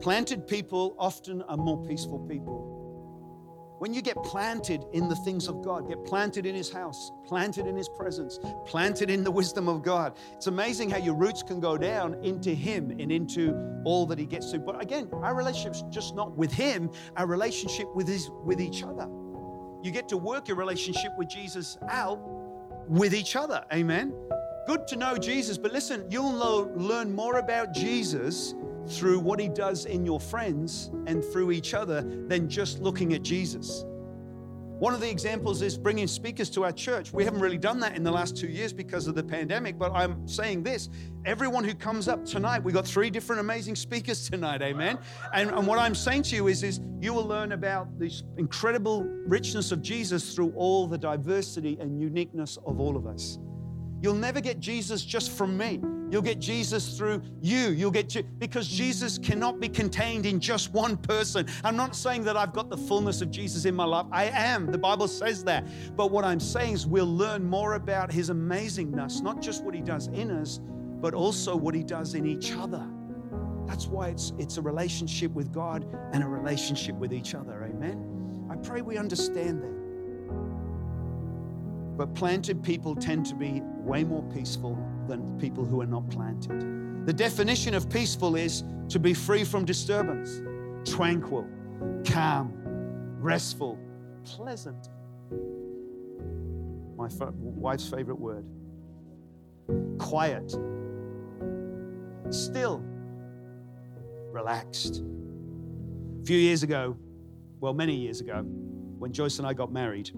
Planted 0.00 0.46
people 0.46 0.94
often 0.98 1.42
are 1.42 1.56
more 1.56 1.84
peaceful 1.84 2.18
people. 2.20 2.72
When 3.78 3.92
you 3.92 4.00
get 4.00 4.16
planted 4.24 4.84
in 4.94 5.06
the 5.06 5.16
things 5.16 5.48
of 5.48 5.62
God, 5.62 5.86
get 5.86 6.02
planted 6.06 6.46
in 6.46 6.54
His 6.54 6.72
house, 6.72 7.10
planted 7.26 7.66
in 7.66 7.76
His 7.76 7.90
presence, 7.90 8.38
planted 8.64 9.10
in 9.10 9.22
the 9.22 9.30
wisdom 9.30 9.68
of 9.68 9.82
God, 9.82 10.16
it's 10.32 10.46
amazing 10.46 10.88
how 10.88 10.96
your 10.96 11.14
roots 11.14 11.42
can 11.42 11.60
go 11.60 11.76
down 11.76 12.14
into 12.24 12.54
Him 12.54 12.90
and 12.90 13.12
into 13.12 13.54
all 13.84 14.06
that 14.06 14.18
He 14.18 14.24
gets 14.24 14.50
to. 14.52 14.58
But 14.58 14.82
again, 14.82 15.10
our 15.12 15.34
relationship's 15.34 15.84
just 15.90 16.14
not 16.14 16.34
with 16.34 16.52
Him, 16.52 16.90
our 17.18 17.26
relationship 17.26 17.94
with, 17.94 18.08
his, 18.08 18.30
with 18.44 18.62
each 18.62 18.82
other. 18.82 19.10
You 19.82 19.90
get 19.90 20.08
to 20.08 20.16
work 20.16 20.48
your 20.48 20.56
relationship 20.56 21.12
with 21.18 21.28
Jesus 21.28 21.76
out 21.90 22.18
with 22.88 23.14
each 23.14 23.36
other. 23.36 23.64
Amen. 23.72 24.14
Good 24.66 24.86
to 24.88 24.96
know 24.96 25.16
Jesus, 25.16 25.58
but 25.58 25.72
listen, 25.72 26.04
you'll 26.10 26.32
know, 26.32 26.70
learn 26.74 27.14
more 27.14 27.38
about 27.38 27.72
Jesus 27.72 28.54
through 28.88 29.20
what 29.20 29.38
he 29.38 29.48
does 29.48 29.84
in 29.84 30.04
your 30.04 30.20
friends 30.20 30.90
and 31.06 31.24
through 31.24 31.52
each 31.52 31.74
other 31.74 32.02
than 32.02 32.48
just 32.48 32.80
looking 32.80 33.14
at 33.14 33.22
Jesus. 33.22 33.84
One 34.78 34.92
of 34.92 35.00
the 35.00 35.08
examples 35.08 35.62
is 35.62 35.78
bringing 35.78 36.06
speakers 36.06 36.50
to 36.50 36.64
our 36.64 36.72
church. 36.72 37.10
We 37.10 37.24
haven't 37.24 37.40
really 37.40 37.56
done 37.56 37.80
that 37.80 37.96
in 37.96 38.02
the 38.02 38.10
last 38.10 38.36
two 38.36 38.46
years 38.46 38.74
because 38.74 39.06
of 39.06 39.14
the 39.14 39.24
pandemic, 39.24 39.78
but 39.78 39.90
I'm 39.92 40.28
saying 40.28 40.64
this 40.64 40.90
everyone 41.24 41.64
who 41.64 41.74
comes 41.74 42.08
up 42.08 42.26
tonight, 42.26 42.62
we've 42.62 42.74
got 42.74 42.86
three 42.86 43.08
different 43.08 43.40
amazing 43.40 43.74
speakers 43.74 44.28
tonight, 44.28 44.60
amen. 44.60 44.98
And, 45.32 45.50
and 45.50 45.66
what 45.66 45.78
I'm 45.78 45.94
saying 45.94 46.24
to 46.24 46.36
you 46.36 46.48
is, 46.48 46.62
is 46.62 46.80
you 47.00 47.14
will 47.14 47.24
learn 47.24 47.52
about 47.52 47.98
this 47.98 48.22
incredible 48.36 49.02
richness 49.26 49.72
of 49.72 49.80
Jesus 49.80 50.34
through 50.34 50.52
all 50.54 50.86
the 50.86 50.98
diversity 50.98 51.78
and 51.80 51.98
uniqueness 51.98 52.58
of 52.66 52.78
all 52.78 52.98
of 52.98 53.06
us. 53.06 53.38
You'll 54.00 54.14
never 54.14 54.40
get 54.40 54.60
Jesus 54.60 55.04
just 55.04 55.30
from 55.32 55.56
me. 55.56 55.80
You'll 56.10 56.22
get 56.22 56.38
Jesus 56.38 56.96
through 56.96 57.22
you. 57.40 57.70
You'll 57.70 57.90
get 57.90 58.08
Je- 58.08 58.22
because 58.38 58.68
Jesus 58.68 59.18
cannot 59.18 59.58
be 59.58 59.68
contained 59.68 60.24
in 60.24 60.38
just 60.38 60.72
one 60.72 60.96
person. 60.96 61.46
I'm 61.64 61.76
not 61.76 61.96
saying 61.96 62.22
that 62.24 62.36
I've 62.36 62.52
got 62.52 62.70
the 62.70 62.76
fullness 62.76 63.22
of 63.22 63.30
Jesus 63.30 63.64
in 63.64 63.74
my 63.74 63.84
life. 63.84 64.06
I 64.12 64.26
am. 64.26 64.70
The 64.70 64.78
Bible 64.78 65.08
says 65.08 65.42
that. 65.44 65.66
But 65.96 66.12
what 66.12 66.24
I'm 66.24 66.38
saying 66.38 66.74
is 66.74 66.86
we'll 66.86 67.12
learn 67.12 67.44
more 67.44 67.74
about 67.74 68.12
his 68.12 68.30
amazingness, 68.30 69.22
not 69.22 69.42
just 69.42 69.64
what 69.64 69.74
he 69.74 69.80
does 69.80 70.06
in 70.08 70.30
us, 70.30 70.60
but 71.00 71.12
also 71.12 71.56
what 71.56 71.74
he 71.74 71.82
does 71.82 72.14
in 72.14 72.24
each 72.24 72.52
other. 72.52 72.86
That's 73.66 73.86
why 73.86 74.08
it's 74.08 74.32
it's 74.38 74.58
a 74.58 74.62
relationship 74.62 75.32
with 75.32 75.52
God 75.52 75.84
and 76.12 76.22
a 76.22 76.28
relationship 76.28 76.94
with 76.94 77.12
each 77.12 77.34
other. 77.34 77.64
Amen. 77.64 78.46
I 78.48 78.54
pray 78.56 78.80
we 78.80 78.96
understand 78.96 79.60
that. 79.62 79.85
But 81.96 82.14
planted 82.14 82.62
people 82.62 82.94
tend 82.94 83.24
to 83.26 83.34
be 83.34 83.62
way 83.62 84.04
more 84.04 84.22
peaceful 84.24 84.78
than 85.08 85.38
people 85.38 85.64
who 85.64 85.80
are 85.80 85.86
not 85.86 86.08
planted. 86.10 87.06
The 87.06 87.12
definition 87.12 87.74
of 87.74 87.88
peaceful 87.88 88.36
is 88.36 88.64
to 88.88 88.98
be 88.98 89.14
free 89.14 89.44
from 89.44 89.64
disturbance, 89.64 90.42
tranquil, 90.90 91.46
calm, 92.04 92.52
restful, 93.18 93.78
pleasant. 94.24 94.88
My 96.96 97.08
wife's 97.30 97.88
favorite 97.88 98.18
word. 98.18 98.44
Quiet, 99.98 100.50
still, 102.30 102.82
relaxed. 104.30 105.02
A 106.22 106.26
few 106.26 106.38
years 106.38 106.62
ago, 106.62 106.96
well, 107.60 107.72
many 107.72 107.94
years 107.94 108.20
ago, 108.20 108.42
when 108.98 109.12
Joyce 109.12 109.38
and 109.38 109.46
I 109.46 109.54
got 109.54 109.72
married, 109.72 110.10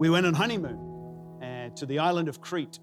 we 0.00 0.08
went 0.08 0.24
on 0.24 0.32
honeymoon 0.32 1.42
uh, 1.42 1.68
to 1.76 1.84
the 1.84 1.98
island 1.98 2.26
of 2.26 2.40
Crete. 2.40 2.78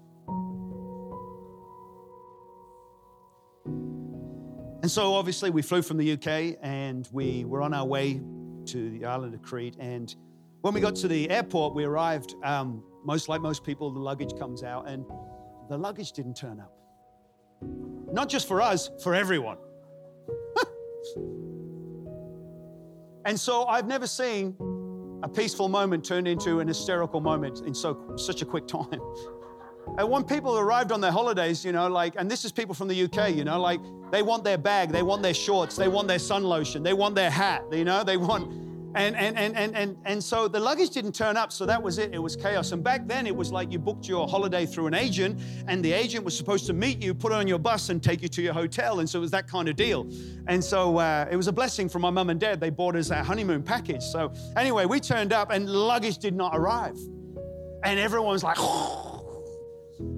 And 3.66 4.88
so, 4.88 5.14
obviously, 5.14 5.50
we 5.50 5.60
flew 5.60 5.82
from 5.82 5.96
the 5.96 6.12
UK 6.12 6.58
and 6.62 7.08
we 7.10 7.44
were 7.44 7.60
on 7.60 7.74
our 7.74 7.84
way 7.84 8.22
to 8.66 8.90
the 8.90 9.04
island 9.04 9.34
of 9.34 9.42
Crete. 9.42 9.74
And 9.80 10.14
when 10.60 10.72
we 10.72 10.80
got 10.80 10.94
to 10.94 11.08
the 11.08 11.28
airport, 11.28 11.74
we 11.74 11.82
arrived, 11.82 12.36
um, 12.44 12.84
most 13.04 13.28
like 13.28 13.40
most 13.40 13.64
people, 13.64 13.90
the 13.90 13.98
luggage 13.98 14.38
comes 14.38 14.62
out, 14.62 14.88
and 14.88 15.04
the 15.68 15.76
luggage 15.76 16.12
didn't 16.12 16.34
turn 16.36 16.60
up. 16.60 16.72
Not 18.12 18.28
just 18.28 18.46
for 18.46 18.62
us, 18.62 18.90
for 19.02 19.16
everyone. 19.16 19.58
and 23.24 23.40
so, 23.40 23.64
I've 23.66 23.88
never 23.88 24.06
seen 24.06 24.54
a 25.22 25.28
peaceful 25.28 25.68
moment 25.68 26.04
turned 26.04 26.28
into 26.28 26.60
an 26.60 26.68
hysterical 26.68 27.20
moment 27.20 27.62
in 27.66 27.74
so 27.74 28.14
such 28.16 28.42
a 28.42 28.44
quick 28.44 28.66
time. 28.66 29.00
And 29.96 30.10
when 30.10 30.22
people 30.22 30.58
arrived 30.58 30.92
on 30.92 31.00
their 31.00 31.10
holidays, 31.10 31.64
you 31.64 31.72
know, 31.72 31.88
like, 31.88 32.14
and 32.18 32.30
this 32.30 32.44
is 32.44 32.52
people 32.52 32.74
from 32.74 32.88
the 32.88 33.04
UK, 33.04 33.34
you 33.34 33.42
know, 33.42 33.58
like 33.58 33.80
they 34.10 34.22
want 34.22 34.44
their 34.44 34.58
bag, 34.58 34.90
they 34.90 35.02
want 35.02 35.22
their 35.22 35.32
shorts, 35.32 35.76
they 35.76 35.88
want 35.88 36.08
their 36.08 36.18
sun 36.18 36.44
lotion, 36.44 36.82
they 36.82 36.92
want 36.92 37.14
their 37.14 37.30
hat, 37.30 37.64
you 37.72 37.86
know, 37.86 38.04
they 38.04 38.18
want 38.18 38.67
and, 38.98 39.14
and, 39.14 39.38
and, 39.38 39.56
and, 39.56 39.76
and, 39.76 39.96
and 40.04 40.22
so 40.22 40.48
the 40.48 40.58
luggage 40.58 40.90
didn't 40.90 41.14
turn 41.14 41.36
up, 41.36 41.52
so 41.52 41.64
that 41.66 41.80
was 41.80 41.98
it. 41.98 42.12
It 42.12 42.18
was 42.18 42.34
chaos. 42.34 42.72
And 42.72 42.82
back 42.82 43.06
then, 43.06 43.28
it 43.28 43.36
was 43.36 43.52
like 43.52 43.70
you 43.70 43.78
booked 43.78 44.08
your 44.08 44.26
holiday 44.26 44.66
through 44.66 44.88
an 44.88 44.94
agent, 44.94 45.40
and 45.68 45.84
the 45.84 45.92
agent 45.92 46.24
was 46.24 46.36
supposed 46.36 46.66
to 46.66 46.72
meet 46.72 47.00
you, 47.00 47.14
put 47.14 47.30
on 47.30 47.46
your 47.46 47.60
bus, 47.60 47.90
and 47.90 48.02
take 48.02 48.22
you 48.22 48.28
to 48.28 48.42
your 48.42 48.54
hotel. 48.54 48.98
And 48.98 49.08
so 49.08 49.18
it 49.18 49.20
was 49.20 49.30
that 49.30 49.46
kind 49.46 49.68
of 49.68 49.76
deal. 49.76 50.10
And 50.48 50.62
so 50.62 50.98
uh, 50.98 51.28
it 51.30 51.36
was 51.36 51.46
a 51.46 51.52
blessing 51.52 51.88
for 51.88 52.00
my 52.00 52.10
mum 52.10 52.28
and 52.28 52.40
dad. 52.40 52.58
They 52.58 52.70
bought 52.70 52.96
us 52.96 53.10
a 53.10 53.22
honeymoon 53.22 53.62
package. 53.62 54.02
So 54.02 54.32
anyway, 54.56 54.84
we 54.84 54.98
turned 54.98 55.32
up, 55.32 55.52
and 55.52 55.70
luggage 55.70 56.18
did 56.18 56.34
not 56.34 56.56
arrive. 56.56 56.98
And 57.84 58.00
everyone 58.00 58.32
was 58.32 58.42
like, 58.42 58.58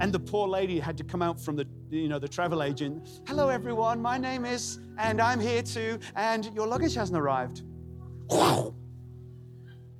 and 0.00 0.10
the 0.10 0.20
poor 0.20 0.48
lady 0.48 0.80
had 0.80 0.96
to 0.96 1.04
come 1.04 1.20
out 1.20 1.38
from 1.38 1.54
the 1.54 1.66
you 1.90 2.08
know 2.08 2.18
the 2.18 2.28
travel 2.28 2.62
agent 2.62 3.08
hello 3.26 3.48
everyone 3.48 4.00
my 4.00 4.18
name 4.18 4.44
is 4.44 4.78
and 4.98 5.22
i'm 5.22 5.40
here 5.40 5.62
too 5.62 5.98
and 6.16 6.52
your 6.54 6.66
luggage 6.66 6.94
hasn't 6.94 7.18
arrived 7.18 7.62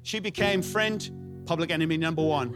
she 0.03 0.19
became 0.19 0.63
friend, 0.63 1.43
public 1.47 1.71
enemy 1.71 1.97
number 1.97 2.23
one. 2.23 2.55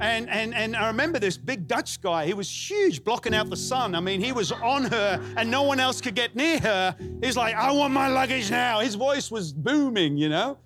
And, 0.00 0.28
and, 0.28 0.54
and 0.54 0.76
I 0.76 0.88
remember 0.88 1.18
this 1.18 1.36
big 1.36 1.68
Dutch 1.68 2.00
guy. 2.00 2.26
He 2.26 2.34
was 2.34 2.50
huge, 2.50 3.04
blocking 3.04 3.34
out 3.34 3.48
the 3.48 3.56
sun. 3.56 3.94
I 3.94 4.00
mean, 4.00 4.20
he 4.20 4.32
was 4.32 4.50
on 4.50 4.84
her 4.86 5.22
and 5.36 5.50
no 5.50 5.62
one 5.62 5.78
else 5.78 6.00
could 6.00 6.14
get 6.14 6.34
near 6.34 6.58
her. 6.58 6.96
He's 7.22 7.36
like, 7.36 7.54
I 7.54 7.70
want 7.70 7.92
my 7.92 8.08
luggage 8.08 8.50
now. 8.50 8.80
His 8.80 8.96
voice 8.96 9.30
was 9.30 9.52
booming, 9.52 10.16
you 10.16 10.28
know? 10.28 10.58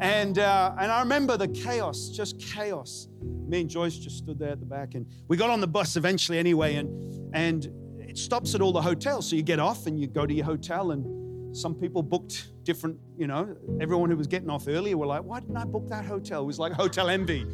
And, 0.00 0.38
uh, 0.38 0.74
and 0.78 0.90
I 0.90 1.00
remember 1.00 1.36
the 1.36 1.48
chaos, 1.48 2.08
just 2.08 2.40
chaos. 2.40 3.08
Me 3.20 3.60
and 3.60 3.70
Joyce 3.70 3.96
just 3.96 4.18
stood 4.18 4.38
there 4.38 4.50
at 4.50 4.60
the 4.60 4.66
back 4.66 4.94
and 4.94 5.06
we 5.28 5.36
got 5.36 5.50
on 5.50 5.60
the 5.60 5.66
bus 5.66 5.96
eventually 5.96 6.38
anyway. 6.38 6.76
And, 6.76 7.34
and 7.34 7.68
it 8.00 8.16
stops 8.16 8.54
at 8.54 8.62
all 8.62 8.72
the 8.72 8.82
hotels. 8.82 9.28
So 9.28 9.36
you 9.36 9.42
get 9.42 9.60
off 9.60 9.86
and 9.86 10.00
you 10.00 10.06
go 10.06 10.24
to 10.24 10.32
your 10.32 10.46
hotel 10.46 10.92
and 10.92 11.21
some 11.52 11.74
people 11.74 12.02
booked 12.02 12.64
different, 12.64 12.98
you 13.16 13.26
know, 13.26 13.54
everyone 13.80 14.10
who 14.10 14.16
was 14.16 14.26
getting 14.26 14.50
off 14.50 14.66
earlier 14.68 14.96
were 14.96 15.06
like, 15.06 15.22
why 15.22 15.40
didn't 15.40 15.56
I 15.56 15.64
book 15.64 15.88
that 15.88 16.04
hotel? 16.04 16.42
It 16.42 16.46
was 16.46 16.58
like 16.58 16.72
hotel 16.72 17.08
envy. 17.08 17.46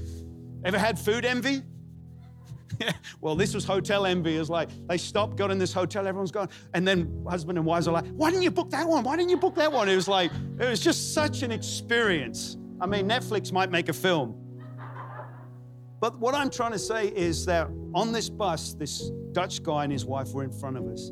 Ever 0.64 0.78
had 0.78 0.98
food 0.98 1.24
envy? 1.24 1.62
well, 3.20 3.34
this 3.34 3.54
was 3.54 3.64
hotel 3.64 4.06
envy. 4.06 4.36
It's 4.36 4.48
like 4.48 4.70
they 4.86 4.98
stopped, 4.98 5.36
got 5.36 5.50
in 5.50 5.58
this 5.58 5.72
hotel, 5.72 6.06
everyone's 6.06 6.30
gone. 6.30 6.48
And 6.74 6.86
then 6.86 7.24
husband 7.28 7.58
and 7.58 7.66
wives 7.66 7.88
are 7.88 7.92
like, 7.92 8.06
why 8.08 8.30
didn't 8.30 8.42
you 8.42 8.50
book 8.50 8.70
that 8.70 8.86
one? 8.86 9.02
Why 9.04 9.16
didn't 9.16 9.30
you 9.30 9.36
book 9.36 9.54
that 9.56 9.72
one? 9.72 9.88
It 9.88 9.96
was 9.96 10.08
like, 10.08 10.30
it 10.60 10.68
was 10.68 10.80
just 10.80 11.14
such 11.14 11.42
an 11.42 11.50
experience. 11.50 12.56
I 12.80 12.86
mean, 12.86 13.08
Netflix 13.08 13.52
might 13.52 13.70
make 13.70 13.88
a 13.88 13.92
film. 13.92 14.36
But 16.00 16.18
what 16.20 16.34
I'm 16.34 16.50
trying 16.50 16.72
to 16.72 16.78
say 16.78 17.08
is 17.08 17.44
that 17.46 17.68
on 17.94 18.12
this 18.12 18.28
bus, 18.28 18.74
this 18.74 19.10
Dutch 19.32 19.62
guy 19.64 19.82
and 19.82 19.92
his 19.92 20.04
wife 20.04 20.32
were 20.32 20.44
in 20.44 20.52
front 20.52 20.76
of 20.76 20.86
us. 20.86 21.10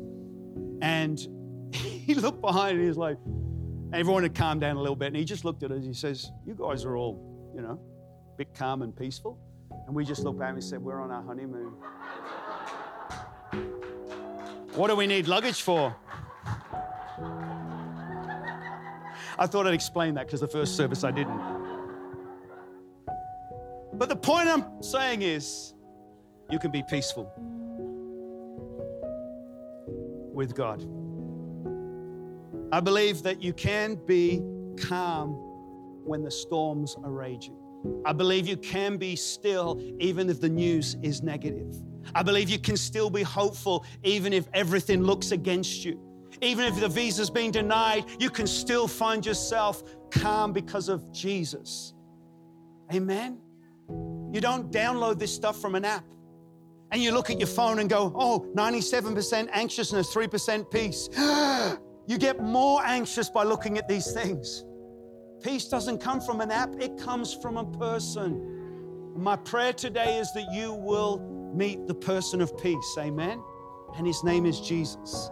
And 0.81 1.27
he 1.73 2.13
looked 2.13 2.41
behind 2.41 2.73
and 2.73 2.81
he 2.81 2.87
was 2.87 2.97
like, 2.97 3.17
everyone 3.93 4.23
had 4.23 4.35
calmed 4.35 4.61
down 4.61 4.75
a 4.75 4.79
little 4.79 4.95
bit. 4.95 5.07
And 5.07 5.15
he 5.15 5.25
just 5.25 5.45
looked 5.45 5.63
at 5.63 5.71
us. 5.71 5.83
He 5.83 5.93
says, 5.93 6.31
You 6.45 6.55
guys 6.55 6.85
are 6.85 6.95
all, 6.95 7.51
you 7.55 7.61
know, 7.61 7.79
a 8.33 8.37
bit 8.37 8.53
calm 8.53 8.81
and 8.81 8.95
peaceful. 8.95 9.39
And 9.85 9.95
we 9.95 10.05
just 10.05 10.23
looked 10.23 10.39
back 10.39 10.53
and 10.53 10.63
said, 10.63 10.81
We're 10.81 11.01
on 11.01 11.11
our 11.11 11.23
honeymoon. 11.23 11.73
What 14.73 14.89
do 14.89 14.95
we 14.95 15.07
need 15.07 15.27
luggage 15.27 15.61
for? 15.61 15.95
I 19.39 19.45
thought 19.45 19.67
I'd 19.67 19.73
explain 19.73 20.15
that 20.15 20.27
because 20.27 20.39
the 20.39 20.47
first 20.47 20.75
service 20.75 21.03
I 21.03 21.11
didn't. 21.11 21.41
But 23.93 24.09
the 24.09 24.15
point 24.15 24.47
I'm 24.47 24.83
saying 24.83 25.23
is, 25.23 25.73
you 26.49 26.59
can 26.59 26.71
be 26.71 26.83
peaceful 26.87 27.31
with 30.33 30.55
God. 30.55 30.85
I 32.71 32.81
believe 32.81 33.23
that 33.23 33.41
you 33.41 33.53
can 33.53 33.95
be 34.05 34.43
calm 34.77 35.31
when 36.03 36.23
the 36.23 36.31
storms 36.31 36.97
are 37.01 37.11
raging. 37.11 37.55
I 38.05 38.11
believe 38.11 38.47
you 38.47 38.57
can 38.57 38.97
be 38.97 39.15
still 39.15 39.81
even 39.99 40.29
if 40.29 40.41
the 40.41 40.49
news 40.49 40.97
is 41.01 41.23
negative. 41.23 41.73
I 42.13 42.23
believe 42.23 42.49
you 42.49 42.59
can 42.59 42.75
still 42.75 43.09
be 43.09 43.23
hopeful 43.23 43.85
even 44.03 44.33
if 44.33 44.47
everything 44.53 45.03
looks 45.03 45.31
against 45.31 45.85
you. 45.85 45.99
Even 46.41 46.65
if 46.65 46.79
the 46.79 46.89
visa's 46.89 47.29
been 47.29 47.51
denied, 47.51 48.05
you 48.19 48.29
can 48.29 48.47
still 48.47 48.87
find 48.87 49.25
yourself 49.25 49.83
calm 50.11 50.51
because 50.51 50.89
of 50.89 51.11
Jesus. 51.13 51.93
Amen. 52.93 53.39
You 53.89 54.41
don't 54.41 54.71
download 54.71 55.19
this 55.19 55.33
stuff 55.33 55.61
from 55.61 55.75
an 55.75 55.85
app 55.85 56.05
and 56.91 57.01
you 57.01 57.11
look 57.11 57.29
at 57.29 57.39
your 57.39 57.47
phone 57.47 57.79
and 57.79 57.89
go, 57.89 58.13
oh, 58.15 58.45
97% 58.55 59.49
anxiousness, 59.51 60.13
3% 60.13 60.69
peace. 60.71 61.09
Ah! 61.17 61.77
You 62.07 62.17
get 62.17 62.41
more 62.41 62.81
anxious 62.85 63.29
by 63.29 63.43
looking 63.43 63.77
at 63.77 63.89
these 63.89 64.13
things. 64.13 64.63
Peace 65.43 65.67
doesn't 65.67 65.99
come 65.99 66.21
from 66.21 66.39
an 66.39 66.51
app, 66.51 66.73
it 66.79 66.97
comes 66.97 67.33
from 67.33 67.57
a 67.57 67.65
person. 67.77 69.13
My 69.13 69.35
prayer 69.35 69.73
today 69.73 70.17
is 70.17 70.31
that 70.33 70.51
you 70.53 70.73
will 70.73 71.19
meet 71.53 71.85
the 71.85 71.93
person 71.93 72.39
of 72.39 72.57
peace. 72.57 72.95
Amen. 72.97 73.43
And 73.97 74.07
his 74.07 74.23
name 74.23 74.45
is 74.45 74.61
Jesus. 74.61 75.29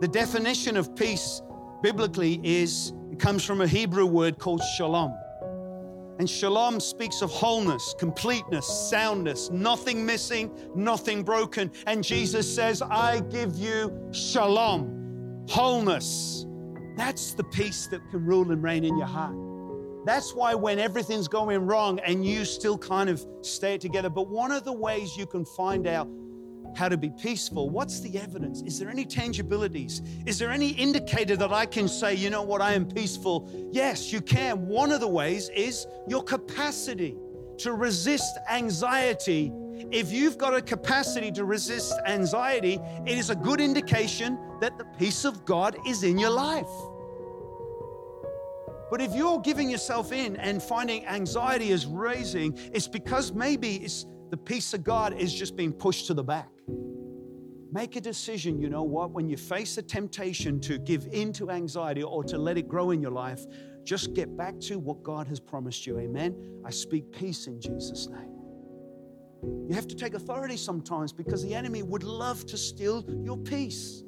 The 0.00 0.08
definition 0.08 0.76
of 0.76 0.94
peace 0.94 1.40
biblically 1.82 2.40
is 2.44 2.92
it 3.10 3.18
comes 3.18 3.42
from 3.42 3.62
a 3.62 3.66
Hebrew 3.66 4.06
word 4.06 4.38
called 4.38 4.62
shalom. 4.76 5.16
And 6.18 6.28
shalom 6.28 6.78
speaks 6.80 7.22
of 7.22 7.30
wholeness, 7.30 7.94
completeness, 7.98 8.66
soundness, 8.66 9.50
nothing 9.50 10.04
missing, 10.04 10.50
nothing 10.74 11.22
broken. 11.22 11.70
And 11.86 12.04
Jesus 12.04 12.52
says, 12.52 12.82
I 12.82 13.20
give 13.30 13.54
you 13.54 14.08
shalom 14.10 14.97
wholeness. 15.48 16.46
That's 16.96 17.32
the 17.32 17.44
peace 17.44 17.86
that 17.88 18.00
can 18.10 18.24
rule 18.24 18.50
and 18.52 18.62
reign 18.62 18.84
in 18.84 18.96
your 18.98 19.06
heart. 19.06 19.34
That's 20.04 20.34
why 20.34 20.54
when 20.54 20.78
everything's 20.78 21.28
going 21.28 21.66
wrong 21.66 21.98
and 22.00 22.24
you 22.24 22.44
still 22.44 22.78
kind 22.78 23.10
of 23.10 23.24
stay 23.42 23.78
together, 23.78 24.10
but 24.10 24.28
one 24.28 24.52
of 24.52 24.64
the 24.64 24.72
ways 24.72 25.16
you 25.16 25.26
can 25.26 25.44
find 25.44 25.86
out 25.86 26.08
how 26.76 26.88
to 26.88 26.96
be 26.96 27.10
peaceful, 27.10 27.70
what's 27.70 28.00
the 28.00 28.18
evidence? 28.18 28.62
Is 28.62 28.78
there 28.78 28.90
any 28.90 29.04
tangibilities? 29.04 30.02
Is 30.26 30.38
there 30.38 30.50
any 30.50 30.70
indicator 30.70 31.36
that 31.36 31.52
I 31.52 31.66
can 31.66 31.88
say, 31.88 32.14
you 32.14 32.30
know 32.30 32.42
what, 32.42 32.60
I 32.60 32.74
am 32.74 32.86
peaceful? 32.86 33.50
Yes, 33.72 34.12
you 34.12 34.20
can. 34.20 34.66
One 34.68 34.92
of 34.92 35.00
the 35.00 35.08
ways 35.08 35.50
is 35.54 35.86
your 36.06 36.22
capacity 36.22 37.16
to 37.58 37.72
resist 37.72 38.38
anxiety, 38.50 39.52
if 39.90 40.12
you've 40.12 40.38
got 40.38 40.54
a 40.54 40.60
capacity 40.60 41.30
to 41.32 41.44
resist 41.44 41.94
anxiety, 42.06 42.78
it 43.06 43.18
is 43.18 43.30
a 43.30 43.34
good 43.34 43.60
indication 43.60 44.38
that 44.60 44.78
the 44.78 44.84
peace 44.98 45.24
of 45.24 45.44
God 45.44 45.76
is 45.86 46.02
in 46.02 46.18
your 46.18 46.30
life. 46.30 46.66
But 48.90 49.02
if 49.02 49.14
you're 49.14 49.40
giving 49.40 49.68
yourself 49.68 50.12
in 50.12 50.36
and 50.36 50.62
finding 50.62 51.06
anxiety 51.06 51.70
is 51.70 51.86
raising, 51.86 52.58
it's 52.72 52.88
because 52.88 53.32
maybe 53.32 53.76
it's 53.76 54.06
the 54.30 54.36
peace 54.36 54.72
of 54.74 54.82
God 54.82 55.12
is 55.14 55.34
just 55.34 55.56
being 55.56 55.72
pushed 55.72 56.06
to 56.06 56.14
the 56.14 56.24
back. 56.24 56.48
Make 57.70 57.96
a 57.96 58.00
decision, 58.00 58.58
you 58.58 58.70
know 58.70 58.82
what? 58.82 59.10
When 59.10 59.28
you 59.28 59.36
face 59.36 59.76
a 59.76 59.82
temptation 59.82 60.58
to 60.60 60.78
give 60.78 61.06
in 61.12 61.34
to 61.34 61.50
anxiety 61.50 62.02
or 62.02 62.24
to 62.24 62.38
let 62.38 62.56
it 62.56 62.66
grow 62.66 62.92
in 62.92 63.02
your 63.02 63.10
life, 63.10 63.44
just 63.84 64.14
get 64.14 64.36
back 64.36 64.58
to 64.60 64.78
what 64.78 65.02
God 65.02 65.26
has 65.28 65.38
promised 65.38 65.86
you. 65.86 65.98
Amen. 65.98 66.34
I 66.64 66.70
speak 66.70 67.12
peace 67.12 67.46
in 67.46 67.60
Jesus' 67.60 68.08
name. 68.08 68.34
You 69.68 69.74
have 69.74 69.86
to 69.88 69.94
take 69.94 70.14
authority 70.14 70.56
sometimes 70.56 71.12
because 71.12 71.42
the 71.42 71.54
enemy 71.54 71.82
would 71.82 72.02
love 72.02 72.44
to 72.46 72.56
steal 72.56 73.04
your 73.22 73.36
peace. 73.36 74.02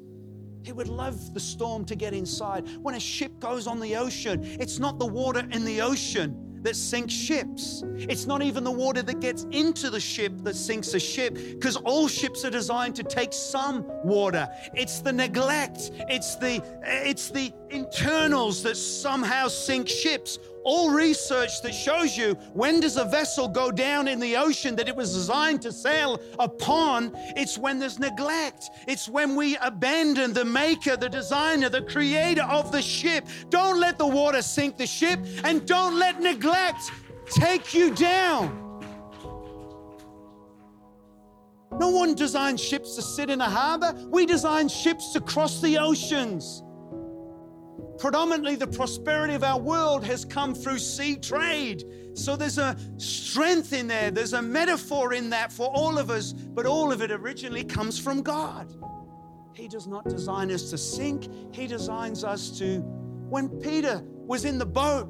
He 0.63 0.71
would 0.71 0.87
love 0.87 1.33
the 1.33 1.39
storm 1.39 1.85
to 1.85 1.95
get 1.95 2.13
inside. 2.13 2.67
When 2.81 2.95
a 2.95 2.99
ship 2.99 3.39
goes 3.39 3.67
on 3.67 3.79
the 3.79 3.95
ocean, 3.95 4.43
it's 4.59 4.79
not 4.79 4.99
the 4.99 5.07
water 5.07 5.47
in 5.51 5.65
the 5.65 5.81
ocean 5.81 6.51
that 6.63 6.75
sinks 6.75 7.13
ships. 7.13 7.83
It's 7.97 8.27
not 8.27 8.41
even 8.43 8.63
the 8.63 8.71
water 8.71 9.01
that 9.01 9.19
gets 9.19 9.45
into 9.51 9.89
the 9.89 9.99
ship 9.99 10.33
that 10.43 10.55
sinks 10.55 10.93
a 10.93 10.99
ship, 10.99 11.33
because 11.33 11.75
all 11.75 12.07
ships 12.07 12.45
are 12.45 12.51
designed 12.51 12.95
to 12.97 13.03
take 13.03 13.33
some 13.33 13.83
water. 14.03 14.47
It's 14.75 14.99
the 14.99 15.11
neglect, 15.11 15.91
it's 16.07 16.35
the 16.35 16.63
it's 16.83 17.29
the 17.29 17.51
internals 17.71 18.61
that 18.63 18.77
somehow 18.77 19.47
sink 19.47 19.87
ships 19.87 20.37
all 20.63 20.91
research 20.91 21.61
that 21.61 21.73
shows 21.73 22.17
you 22.17 22.33
when 22.53 22.79
does 22.79 22.97
a 22.97 23.05
vessel 23.05 23.47
go 23.47 23.71
down 23.71 24.07
in 24.07 24.19
the 24.19 24.35
ocean 24.35 24.75
that 24.75 24.87
it 24.87 24.95
was 24.95 25.13
designed 25.13 25.61
to 25.61 25.71
sail 25.71 26.19
upon 26.39 27.11
it's 27.35 27.57
when 27.57 27.79
there's 27.79 27.99
neglect. 27.99 28.69
It's 28.87 29.07
when 29.07 29.35
we 29.35 29.57
abandon 29.57 30.33
the 30.33 30.45
maker 30.45 30.95
the 30.97 31.09
designer 31.09 31.69
the 31.69 31.81
creator 31.81 32.43
of 32.43 32.71
the 32.71 32.81
ship. 32.81 33.27
Don't 33.49 33.79
let 33.79 33.97
the 33.97 34.07
water 34.07 34.41
sink 34.41 34.77
the 34.77 34.87
ship 34.87 35.19
and 35.43 35.65
don't 35.67 35.97
let 35.97 36.19
neglect 36.21 36.91
take 37.27 37.73
you 37.73 37.93
down. 37.93 38.57
No 41.79 41.89
one 41.89 42.15
designed 42.15 42.59
ships 42.59 42.95
to 42.95 43.01
sit 43.01 43.29
in 43.29 43.41
a 43.41 43.49
harbor. 43.49 43.95
We 44.09 44.25
designed 44.25 44.69
ships 44.69 45.13
to 45.13 45.21
cross 45.21 45.61
the 45.61 45.77
oceans 45.77 46.61
predominantly 48.01 48.55
the 48.55 48.65
prosperity 48.65 49.35
of 49.35 49.43
our 49.43 49.59
world 49.59 50.03
has 50.03 50.25
come 50.25 50.55
through 50.55 50.79
sea 50.79 51.15
trade. 51.15 51.83
So 52.15 52.35
there's 52.35 52.57
a 52.57 52.75
strength 52.97 53.73
in 53.73 53.87
there, 53.87 54.09
there's 54.09 54.33
a 54.33 54.41
metaphor 54.41 55.13
in 55.13 55.29
that 55.29 55.53
for 55.53 55.67
all 55.67 55.99
of 55.99 56.09
us, 56.09 56.33
but 56.33 56.65
all 56.65 56.91
of 56.91 57.03
it 57.03 57.11
originally 57.11 57.63
comes 57.63 57.99
from 57.99 58.23
God. 58.23 58.73
He 59.53 59.67
does 59.67 59.85
not 59.85 60.09
design 60.09 60.49
us 60.51 60.71
to 60.71 60.79
sink, 60.79 61.29
He 61.53 61.67
designs 61.67 62.23
us 62.23 62.57
to. 62.57 62.79
When 63.29 63.47
Peter 63.47 64.01
was 64.03 64.45
in 64.45 64.57
the 64.57 64.65
boat, 64.65 65.07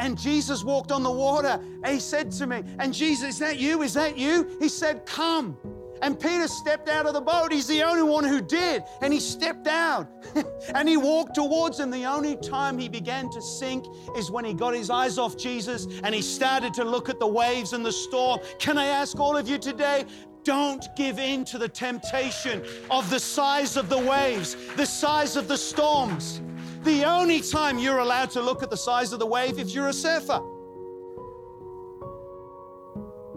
and 0.00 0.18
Jesus 0.18 0.64
walked 0.64 0.90
on 0.90 1.02
the 1.04 1.10
water. 1.10 1.60
He 1.86 2.00
said 2.00 2.32
to 2.32 2.46
me, 2.46 2.62
And 2.78 2.92
Jesus, 2.92 3.34
is 3.34 3.38
that 3.38 3.58
you? 3.58 3.82
Is 3.82 3.94
that 3.94 4.18
you? 4.18 4.56
He 4.58 4.68
said, 4.68 5.06
Come. 5.06 5.56
And 6.02 6.18
Peter 6.18 6.48
stepped 6.48 6.88
out 6.88 7.06
of 7.06 7.14
the 7.14 7.20
boat. 7.20 7.52
He's 7.52 7.68
the 7.68 7.82
only 7.84 8.02
one 8.02 8.24
who 8.24 8.40
did. 8.40 8.82
And 9.00 9.12
he 9.12 9.20
stepped 9.20 9.68
out 9.68 10.08
and 10.74 10.88
he 10.88 10.96
walked 10.96 11.36
towards 11.36 11.78
him. 11.78 11.90
The 11.90 12.04
only 12.04 12.36
time 12.36 12.76
he 12.76 12.88
began 12.88 13.30
to 13.30 13.40
sink 13.40 13.86
is 14.16 14.30
when 14.30 14.44
he 14.44 14.52
got 14.52 14.74
his 14.74 14.90
eyes 14.90 15.16
off 15.16 15.36
Jesus 15.36 15.86
and 16.02 16.12
he 16.12 16.20
started 16.20 16.74
to 16.74 16.84
look 16.84 17.08
at 17.08 17.20
the 17.20 17.26
waves 17.26 17.72
and 17.72 17.86
the 17.86 17.92
storm. 17.92 18.40
Can 18.58 18.78
I 18.78 18.86
ask 18.86 19.18
all 19.20 19.36
of 19.36 19.48
you 19.48 19.58
today? 19.58 20.04
Don't 20.42 20.84
give 20.96 21.20
in 21.20 21.44
to 21.46 21.58
the 21.58 21.68
temptation 21.68 22.64
of 22.90 23.08
the 23.08 23.20
size 23.20 23.76
of 23.76 23.88
the 23.88 23.98
waves, 23.98 24.56
the 24.74 24.86
size 24.86 25.36
of 25.36 25.46
the 25.46 25.56
storms. 25.56 26.40
The 26.82 27.04
only 27.04 27.40
time 27.40 27.78
you're 27.78 27.98
allowed 27.98 28.30
to 28.30 28.42
look 28.42 28.64
at 28.64 28.70
the 28.70 28.76
size 28.76 29.12
of 29.12 29.20
the 29.20 29.26
wave 29.26 29.60
if 29.60 29.72
you're 29.72 29.86
a 29.86 29.92
surfer. 29.92 30.40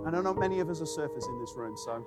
I 0.03 0.09
know 0.09 0.21
not 0.21 0.39
many 0.39 0.59
of 0.59 0.69
us 0.69 0.81
are 0.81 0.85
surfers 0.85 1.27
in 1.27 1.39
this 1.39 1.53
room, 1.55 1.77
so 1.77 2.03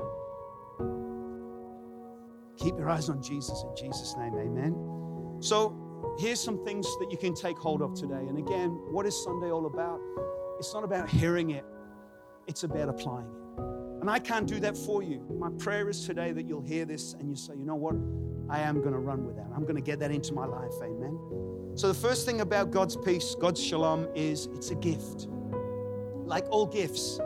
Keep 2.58 2.76
your 2.78 2.90
eyes 2.90 3.08
on 3.08 3.22
Jesus 3.22 3.62
in 3.62 3.76
Jesus' 3.76 4.16
name, 4.18 4.34
amen. 4.34 4.74
So, 5.40 5.76
here's 6.18 6.40
some 6.40 6.64
things 6.64 6.86
that 6.98 7.10
you 7.10 7.16
can 7.16 7.34
take 7.34 7.56
hold 7.56 7.82
of 7.82 7.94
today. 7.94 8.26
And 8.28 8.38
again, 8.38 8.70
what 8.90 9.06
is 9.06 9.22
Sunday 9.22 9.50
all 9.50 9.66
about? 9.66 10.00
It's 10.58 10.74
not 10.74 10.82
about 10.82 11.08
hearing 11.08 11.50
it, 11.50 11.64
it's 12.48 12.64
about 12.64 12.88
applying 12.88 13.26
it. 13.26 13.62
And 14.00 14.10
I 14.10 14.18
can't 14.18 14.46
do 14.46 14.58
that 14.60 14.76
for 14.76 15.02
you. 15.02 15.24
My 15.38 15.50
prayer 15.58 15.88
is 15.88 16.04
today 16.06 16.32
that 16.32 16.46
you'll 16.46 16.62
hear 16.62 16.84
this 16.84 17.14
and 17.14 17.28
you 17.28 17.36
say, 17.36 17.54
you 17.54 17.64
know 17.64 17.74
what? 17.74 17.94
I 18.50 18.60
am 18.60 18.80
going 18.80 18.92
to 18.92 18.98
run 18.98 19.24
with 19.24 19.36
that. 19.36 19.46
I'm 19.54 19.62
going 19.62 19.74
to 19.74 19.82
get 19.82 19.98
that 20.00 20.10
into 20.10 20.32
my 20.34 20.46
life. 20.46 20.72
Amen. 20.82 21.18
So, 21.76 21.86
the 21.88 21.94
first 21.94 22.26
thing 22.26 22.40
about 22.40 22.72
God's 22.72 22.96
peace, 22.96 23.36
God's 23.38 23.62
shalom, 23.62 24.08
is 24.14 24.46
it's 24.54 24.70
a 24.70 24.74
gift. 24.74 25.28
Like 26.24 26.44
all 26.50 26.66
gifts, 26.66 27.20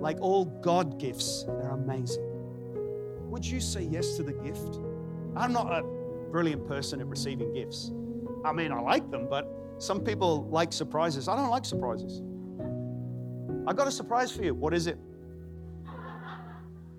like 0.00 0.18
all 0.20 0.46
God 0.46 0.98
gifts, 0.98 1.44
they're 1.44 1.70
amazing. 1.70 2.31
Would 3.32 3.46
you 3.46 3.60
say 3.60 3.88
yes 3.90 4.18
to 4.18 4.22
the 4.22 4.34
gift? 4.34 4.78
I'm 5.34 5.54
not 5.54 5.72
a 5.72 5.82
brilliant 6.30 6.68
person 6.68 7.00
at 7.00 7.06
receiving 7.06 7.54
gifts. 7.54 7.90
I 8.44 8.52
mean, 8.52 8.70
I 8.70 8.78
like 8.78 9.10
them, 9.10 9.26
but 9.26 9.50
some 9.78 10.02
people 10.02 10.46
like 10.50 10.70
surprises. 10.70 11.28
I 11.28 11.36
don't 11.36 11.48
like 11.48 11.64
surprises. 11.64 12.20
I 13.66 13.72
got 13.72 13.88
a 13.88 13.90
surprise 13.90 14.30
for 14.30 14.44
you. 14.44 14.54
What 14.54 14.74
is 14.74 14.86
it? 14.86 14.98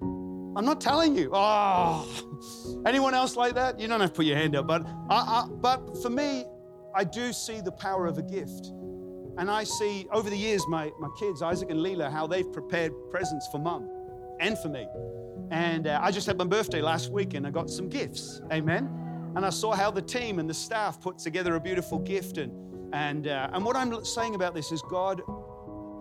I'm 0.02 0.65
not 0.65 0.82
telling 0.82 1.15
you. 1.15 1.30
Oh, 1.32 2.82
anyone 2.84 3.13
else 3.13 3.36
like 3.36 3.54
that? 3.54 3.80
You 3.80 3.88
don't 3.88 4.00
have 4.00 4.10
to 4.10 4.15
put 4.15 4.26
your 4.26 4.38
hand 4.38 4.56
up. 4.56 4.65
But, 4.65 4.88
I, 5.12 5.15
I, 5.15 5.46
but 5.48 6.02
for 6.02 6.10
me, 6.10 6.46
I 6.96 7.04
do 7.04 7.32
see 7.32 7.62
the 7.62 7.74
power 7.74 8.08
of 8.08 8.17
a 8.17 8.24
gift. 8.24 8.72
And 9.38 9.52
I 9.52 9.65
see 9.65 10.08
over 10.12 10.32
the 10.32 10.38
years, 10.38 10.65
my, 10.67 10.91
my 11.00 11.10
kids, 11.19 11.43
Isaac 11.43 11.69
and 11.69 11.80
Leela, 11.80 12.12
how 12.12 12.26
they've 12.26 12.52
prepared 12.52 12.91
presents 13.12 13.48
for 13.52 13.60
mum 13.60 13.88
and 14.39 14.58
for 14.58 14.69
me. 14.69 14.88
And 15.52 15.88
uh, 15.88 16.00
I 16.02 16.12
just 16.12 16.28
had 16.28 16.38
my 16.38 16.46
birthday 16.46 16.82
last 16.82 17.12
week 17.12 17.34
and 17.34 17.46
I 17.46 17.52
got 17.52 17.70
some 17.70 17.90
gifts. 17.90 18.42
Amen. 18.52 18.90
And 19.36 19.46
I 19.46 19.50
saw 19.50 19.74
how 19.74 19.92
the 19.92 20.02
team 20.02 20.40
and 20.40 20.50
the 20.50 20.54
staff 20.54 21.02
put 21.02 21.18
together 21.18 21.56
a 21.56 21.60
beautiful 21.60 22.00
gift. 22.00 22.38
And, 22.38 22.52
and, 22.94 23.28
uh, 23.28 23.50
and 23.54 23.66
what 23.66 23.76
I'm 23.76 24.04
saying 24.06 24.36
about 24.36 24.54
this 24.54 24.72
is 24.72 24.82
God 24.84 25.22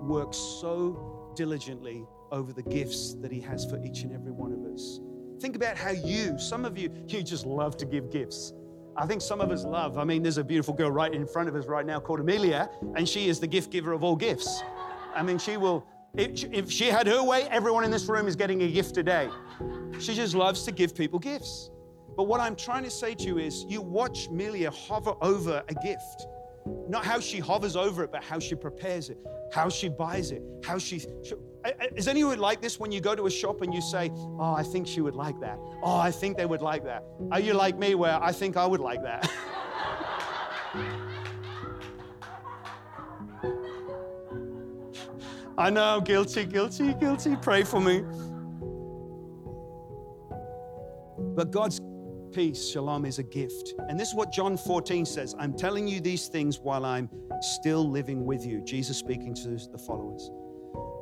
works 0.03 0.37
so 0.37 1.33
diligently 1.35 2.07
over 2.31 2.53
the 2.53 2.63
gifts 2.63 3.15
that 3.15 3.31
He 3.31 3.41
has 3.41 3.65
for 3.65 3.83
each 3.85 4.03
and 4.03 4.13
every 4.13 4.33
one 4.33 4.53
of 4.53 4.73
us. 4.73 5.01
Think 5.41 5.57
about 5.57 5.77
how 5.77 5.91
you, 5.91 6.39
some 6.39 6.65
of 6.65 6.79
you, 6.79 6.91
you 7.09 7.23
just 7.23 7.47
love 7.47 7.77
to 7.79 7.87
give 7.87 8.11
gifts. 8.11 8.53
I 8.97 9.07
think 9.07 9.23
some 9.23 9.41
of 9.41 9.51
us 9.51 9.65
love. 9.65 9.97
I 9.97 10.05
mean, 10.05 10.23
there's 10.23 10.39
a 10.39 10.45
beautiful 10.45 10.75
girl 10.75 10.91
right 10.91 11.13
in 11.13 11.27
front 11.27 11.49
of 11.49 11.55
us 11.57 11.67
right 11.67 11.87
now 11.87 11.99
called 11.99 12.21
Amelia, 12.21 12.69
and 12.95 13.09
she 13.09 13.29
is 13.29 13.41
the 13.41 13.47
gift 13.47 13.71
giver 13.71 13.93
of 13.93 14.05
all 14.05 14.17
gifts. 14.17 14.63
I 15.15 15.23
mean, 15.23 15.39
she 15.39 15.57
will 15.57 15.87
if 16.15 16.71
she 16.71 16.87
had 16.87 17.07
her 17.07 17.23
way, 17.23 17.45
everyone 17.51 17.85
in 17.85 17.91
this 17.91 18.07
room 18.07 18.27
is 18.27 18.37
getting 18.37 18.63
a 18.63 18.69
gift 18.69 18.95
today. 18.95 19.29
She 19.99 20.15
just 20.15 20.35
loves 20.35 20.65
to 20.65 20.73
give 20.73 20.95
people 20.95 21.19
gifts. 21.19 21.71
But 22.17 22.25
what 22.25 22.41
I'm 22.41 22.57
trying 22.57 22.85
to 22.85 22.91
say 22.91 23.15
to 23.15 23.25
you 23.25 23.39
is 23.39 23.65
you 23.69 23.81
watch 23.81 24.29
Melia 24.29 24.71
hover 24.71 25.15
over 25.23 25.63
a 25.69 25.75
gift. 25.75 26.27
Not 26.89 27.05
how 27.05 27.19
she 27.19 27.39
hovers 27.39 27.77
over 27.77 28.05
it, 28.05 28.13
but 28.13 28.23
how 28.23 28.39
she 28.39 28.55
prepares 28.55 29.09
it, 29.09 29.19
how 29.53 29.69
she 29.69 29.89
buys 29.89 30.31
it, 30.31 30.43
how 30.65 30.79
she. 30.79 31.01
she 31.01 31.35
is 31.97 32.09
anyone 32.09 32.39
like 32.39 32.61
this 32.61 32.79
when 32.79 32.93
you 32.93 33.01
go 33.01 33.15
to 33.15 33.27
a 33.27 33.31
shop 33.31 33.63
and 33.63 33.73
you 33.73 33.81
say, 33.81 34.11
Oh, 34.15 34.55
I 34.57 34.63
think 34.63 34.87
she 34.87 35.01
would 35.01 35.15
like 35.15 35.41
that? 35.41 35.59
Oh, 35.83 35.97
I 35.97 36.11
think 36.11 36.37
they 36.37 36.47
would 36.47 36.63
like 36.63 36.85
that. 36.85 37.05
Are 37.31 37.41
you 37.41 37.55
like 37.55 37.79
me 37.79 37.95
where 37.95 38.23
I 38.23 38.33
think 38.33 38.57
I 38.57 38.67
would 38.67 38.81
like 38.81 39.03
that? 39.03 39.31
I 45.59 45.69
know, 45.69 46.01
guilty, 46.01 46.47
guilty, 46.47 46.95
guilty. 46.95 47.37
Pray 47.37 47.63
for 47.63 47.81
me. 47.81 48.03
But 51.35 51.51
God's 51.51 51.79
peace, 52.33 52.71
shalom, 52.71 53.05
is 53.05 53.19
a 53.19 53.23
gift. 53.23 53.75
And 53.89 54.01
this 54.01 54.09
is 54.09 54.15
what 54.15 54.33
John 54.33 54.57
14 54.57 55.05
says 55.05 55.35
I'm 55.39 55.55
telling 55.55 55.87
you 55.87 56.01
these 56.01 56.29
things 56.29 56.59
while 56.59 56.87
I'm 56.87 57.11
still 57.41 57.89
living 57.89 58.25
with 58.25 58.47
you. 58.47 58.63
Jesus 58.63 58.97
speaking 58.97 59.35
to 59.35 59.49
the 59.71 59.79
followers. 59.79 60.31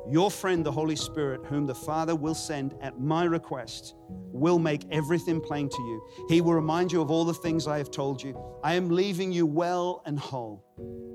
Your 0.09 0.29
friend, 0.29 0.65
the 0.65 0.71
Holy 0.71 0.97
Spirit, 0.97 1.45
whom 1.45 1.65
the 1.65 1.75
Father 1.75 2.15
will 2.15 2.35
send 2.35 2.75
at 2.81 2.99
my 2.99 3.23
request, 3.23 3.95
will 4.09 4.59
make 4.59 4.83
everything 4.91 5.39
plain 5.39 5.69
to 5.69 5.81
you. 5.81 6.25
He 6.27 6.41
will 6.41 6.55
remind 6.55 6.91
you 6.91 7.01
of 7.01 7.09
all 7.09 7.23
the 7.23 7.33
things 7.33 7.67
I 7.67 7.77
have 7.77 7.91
told 7.91 8.21
you. 8.21 8.37
I 8.63 8.73
am 8.73 8.89
leaving 8.89 9.31
you 9.31 9.45
well 9.45 10.01
and 10.05 10.19
whole. 10.19 10.65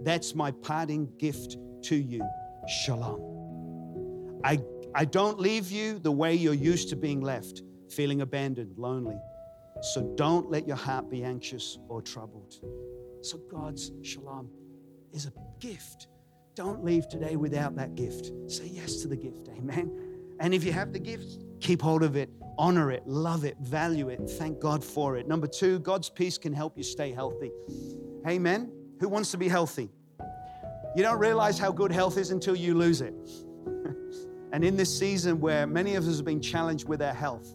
That's 0.02 0.34
my 0.34 0.52
parting 0.52 1.10
gift 1.18 1.58
to 1.82 1.96
you 1.96 2.26
shalom. 2.68 4.40
I, 4.44 4.58
I 4.94 5.04
don't 5.04 5.38
leave 5.38 5.70
you 5.70 5.98
the 5.98 6.12
way 6.12 6.34
you're 6.34 6.54
used 6.54 6.88
to 6.90 6.96
being 6.96 7.20
left, 7.20 7.62
feeling 7.90 8.20
abandoned, 8.20 8.78
lonely. 8.78 9.18
So 9.82 10.14
don't 10.16 10.50
let 10.50 10.66
your 10.66 10.76
heart 10.76 11.10
be 11.10 11.22
anxious 11.22 11.78
or 11.88 12.00
troubled. 12.02 12.54
So 13.22 13.38
God's 13.50 13.92
shalom 14.02 14.50
is 15.12 15.26
a 15.26 15.32
gift. 15.60 16.08
don't 16.54 16.84
leave 16.84 17.08
today 17.08 17.36
without 17.36 17.76
that 17.76 17.94
gift. 17.94 18.32
Say 18.48 18.66
yes 18.66 19.02
to 19.02 19.08
the 19.08 19.16
gift. 19.16 19.48
Amen. 19.58 19.90
And 20.40 20.54
if 20.54 20.64
you 20.64 20.72
have 20.72 20.92
the 20.92 20.98
gift, 20.98 21.44
keep 21.60 21.82
hold 21.82 22.02
of 22.02 22.16
it, 22.16 22.30
honor 22.58 22.90
it, 22.90 23.06
love 23.06 23.44
it, 23.44 23.56
value 23.60 24.08
it, 24.08 24.20
thank 24.38 24.60
God 24.60 24.82
for 24.82 25.16
it. 25.16 25.26
Number 25.26 25.46
two, 25.46 25.78
God's 25.80 26.08
peace 26.08 26.38
can 26.38 26.52
help 26.52 26.76
you 26.76 26.82
stay 26.82 27.12
healthy. 27.12 27.50
Amen. 28.26 28.72
Who 29.00 29.08
wants 29.08 29.30
to 29.32 29.38
be 29.38 29.48
healthy? 29.48 29.90
You 30.96 31.02
don't 31.02 31.18
realize 31.18 31.58
how 31.58 31.72
good 31.72 31.92
health 31.92 32.16
is 32.16 32.30
until 32.30 32.56
you 32.56 32.72
lose 32.72 33.02
it. 33.02 33.12
and 34.52 34.64
in 34.64 34.78
this 34.78 34.98
season 34.98 35.38
where 35.40 35.66
many 35.66 35.94
of 35.94 36.08
us 36.08 36.16
have 36.16 36.24
been 36.24 36.40
challenged 36.40 36.88
with 36.88 37.02
our 37.02 37.12
health, 37.12 37.54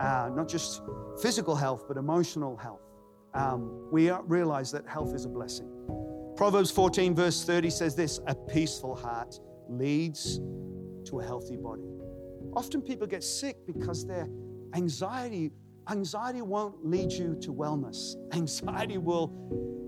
uh, 0.00 0.28
not 0.34 0.48
just 0.48 0.82
physical 1.22 1.54
health, 1.54 1.84
but 1.86 1.96
emotional 1.96 2.56
health, 2.56 2.80
um, 3.32 3.88
we 3.92 4.10
realize 4.10 4.72
that 4.72 4.88
health 4.88 5.14
is 5.14 5.24
a 5.24 5.28
blessing. 5.28 5.70
Proverbs 6.36 6.72
14, 6.72 7.14
verse 7.14 7.44
30 7.44 7.70
says 7.70 7.94
this 7.94 8.18
A 8.26 8.34
peaceful 8.34 8.96
heart 8.96 9.38
leads 9.68 10.38
to 11.04 11.20
a 11.20 11.24
healthy 11.24 11.56
body. 11.56 11.88
Often 12.54 12.82
people 12.82 13.06
get 13.06 13.22
sick 13.22 13.56
because 13.68 14.04
their 14.04 14.28
anxiety, 14.74 15.52
anxiety 15.90 16.42
won't 16.42 16.84
lead 16.84 17.12
you 17.12 17.36
to 17.40 17.52
wellness. 17.52 18.14
Anxiety 18.32 18.98
will, 18.98 19.32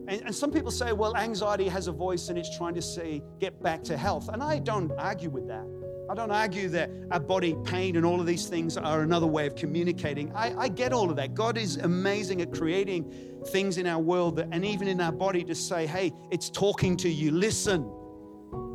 and, 0.08 0.22
and 0.22 0.34
some 0.34 0.50
people 0.50 0.70
say, 0.70 0.92
well, 0.92 1.16
anxiety 1.16 1.68
has 1.68 1.88
a 1.88 1.92
voice 1.92 2.28
and 2.28 2.38
it's 2.38 2.56
trying 2.56 2.74
to 2.74 2.82
say, 2.82 3.22
get 3.40 3.62
back 3.62 3.82
to 3.84 3.96
health. 3.96 4.28
And 4.28 4.42
I 4.42 4.58
don't 4.58 4.92
argue 4.98 5.30
with 5.30 5.48
that. 5.48 5.66
I 6.08 6.14
don't 6.14 6.30
argue 6.30 6.68
that 6.68 6.90
our 7.10 7.18
body 7.18 7.56
pain 7.64 7.96
and 7.96 8.06
all 8.06 8.20
of 8.20 8.26
these 8.26 8.46
things 8.46 8.76
are 8.76 9.02
another 9.02 9.26
way 9.26 9.46
of 9.46 9.56
communicating. 9.56 10.32
I, 10.34 10.54
I, 10.56 10.68
get 10.68 10.92
all 10.92 11.10
of 11.10 11.16
that. 11.16 11.34
God 11.34 11.58
is 11.58 11.78
amazing 11.78 12.40
at 12.42 12.52
creating 12.52 13.12
things 13.48 13.76
in 13.76 13.88
our 13.88 13.98
world 13.98 14.36
that, 14.36 14.48
and 14.52 14.64
even 14.64 14.86
in 14.86 15.00
our 15.00 15.10
body 15.10 15.42
to 15.44 15.54
say, 15.54 15.84
hey, 15.84 16.12
it's 16.30 16.48
talking 16.48 16.96
to 16.98 17.08
you, 17.08 17.32
listen. 17.32 17.90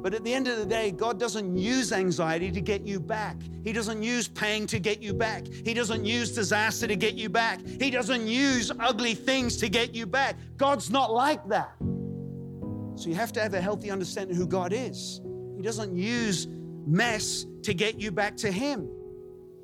But 0.02 0.16
at 0.16 0.24
the 0.24 0.34
end 0.34 0.48
of 0.48 0.58
the 0.58 0.66
day, 0.66 0.92
God 0.92 1.20
doesn't 1.20 1.58
use 1.58 1.92
anxiety 1.92 2.52
to 2.52 2.62
get 2.62 2.82
you 2.82 3.00
back. 3.00 3.38
He 3.64 3.72
doesn't 3.72 4.02
use 4.02 4.28
pain 4.28 4.66
to 4.68 4.80
get 4.80 5.02
you 5.02 5.14
back. 5.14 5.46
He 5.48 5.74
doesn't 5.74 6.06
use 6.06 6.34
disaster 6.34 6.88
to 6.88 6.96
get 6.96 7.14
you 7.14 7.30
back. 7.30 7.60
He 7.66 7.92
doesn't 7.92 8.28
use 8.28 8.72
ugly 8.80 9.14
things 9.14 9.58
to 9.58 9.70
get 9.70 9.94
you 9.94 10.08
back. 10.08 10.38
God's 10.58 10.90
not 10.90 11.14
like 11.14 11.48
that. 11.50 11.76
So 12.96 13.10
you 13.10 13.16
have 13.16 13.32
to 13.34 13.42
have 13.42 13.54
a 13.54 13.62
healthy 13.62 13.92
understanding 13.92 14.36
of 14.36 14.42
who 14.42 14.48
God 14.48 14.74
is. 14.74 15.22
He 15.56 15.62
doesn't 15.62 15.96
use 15.96 16.48
mess 16.88 17.46
to 17.64 17.74
get 17.74 18.00
you 18.00 18.12
back 18.12 18.36
to 18.38 18.52
Him. 18.52 18.90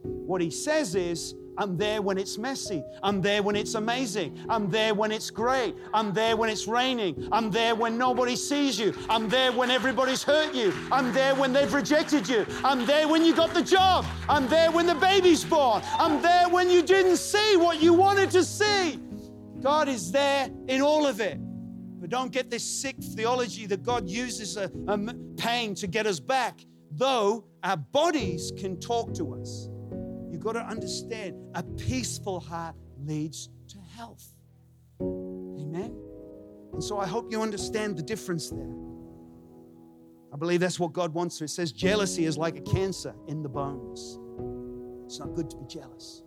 What 0.03 0.41
He 0.41 0.51
says 0.51 0.93
is, 0.93 1.33
I'm 1.57 1.77
there 1.77 2.01
when 2.01 2.17
it's 2.17 2.37
messy. 2.37 2.83
I'm 3.03 3.21
there 3.21 3.41
when 3.43 3.55
it's 3.55 3.75
amazing. 3.75 4.45
I'm 4.49 4.69
there 4.69 4.93
when 4.93 5.11
it's 5.11 5.29
great. 5.29 5.75
I'm 5.93 6.13
there 6.13 6.35
when 6.37 6.49
it's 6.49 6.67
raining. 6.67 7.27
I'm 7.31 7.51
there 7.51 7.75
when 7.75 7.97
nobody 7.97 8.35
sees 8.35 8.79
you. 8.79 8.93
I'm 9.09 9.29
there 9.29 9.51
when 9.51 9.71
everybody's 9.71 10.23
hurt 10.23 10.53
you. 10.53 10.73
I'm 10.91 11.13
there 11.13 11.35
when 11.35 11.53
they've 11.53 11.73
rejected 11.73 12.27
you. 12.27 12.45
I'm 12.63 12.85
there 12.85 13.07
when 13.07 13.23
you 13.23 13.35
got 13.35 13.53
the 13.53 13.63
job. 13.63 14.05
I'm 14.29 14.47
there 14.47 14.71
when 14.71 14.85
the 14.85 14.95
baby's 14.95 15.43
born. 15.43 15.81
I'm 15.97 16.21
there 16.21 16.49
when 16.49 16.69
you 16.69 16.81
didn't 16.81 17.17
see 17.17 17.57
what 17.57 17.81
you 17.81 17.93
wanted 17.93 18.31
to 18.31 18.43
see. 18.43 18.99
God 19.61 19.87
is 19.87 20.11
there 20.11 20.49
in 20.67 20.81
all 20.81 21.07
of 21.07 21.19
it. 21.19 21.39
But 21.99 22.11
don't 22.11 22.31
get 22.31 22.51
this 22.51 22.63
sick 22.63 22.95
theology 23.15 23.65
that 23.65 23.81
God 23.81 24.07
uses 24.07 24.55
a, 24.57 24.71
a 24.87 24.97
pain 25.37 25.73
to 25.75 25.87
get 25.87 26.05
us 26.05 26.19
back 26.19 26.63
though 26.91 27.45
our 27.63 27.77
bodies 27.77 28.51
can 28.57 28.79
talk 28.79 29.13
to 29.15 29.33
us. 29.35 29.69
You've 30.37 30.43
got 30.43 30.53
to 30.53 30.67
understand 30.67 31.35
a 31.55 31.63
peaceful 31.63 32.39
heart 32.39 32.75
leads 33.03 33.49
to 33.69 33.79
health. 33.79 34.35
Amen. 35.01 35.97
And 36.73 36.83
so 36.83 36.99
I 36.99 37.07
hope 37.07 37.31
you 37.31 37.41
understand 37.41 37.97
the 37.97 38.03
difference 38.03 38.51
there. 38.51 38.69
I 40.31 40.37
believe 40.37 40.59
that's 40.59 40.79
what 40.79 40.93
God 40.93 41.11
wants. 41.11 41.41
It 41.41 41.47
says 41.47 41.71
jealousy 41.71 42.25
is 42.25 42.37
like 42.37 42.55
a 42.55 42.61
cancer 42.61 43.15
in 43.27 43.41
the 43.41 43.49
bones. 43.49 44.19
It's 45.07 45.17
not 45.17 45.33
good 45.33 45.49
to 45.49 45.57
be 45.57 45.65
jealous. 45.65 46.21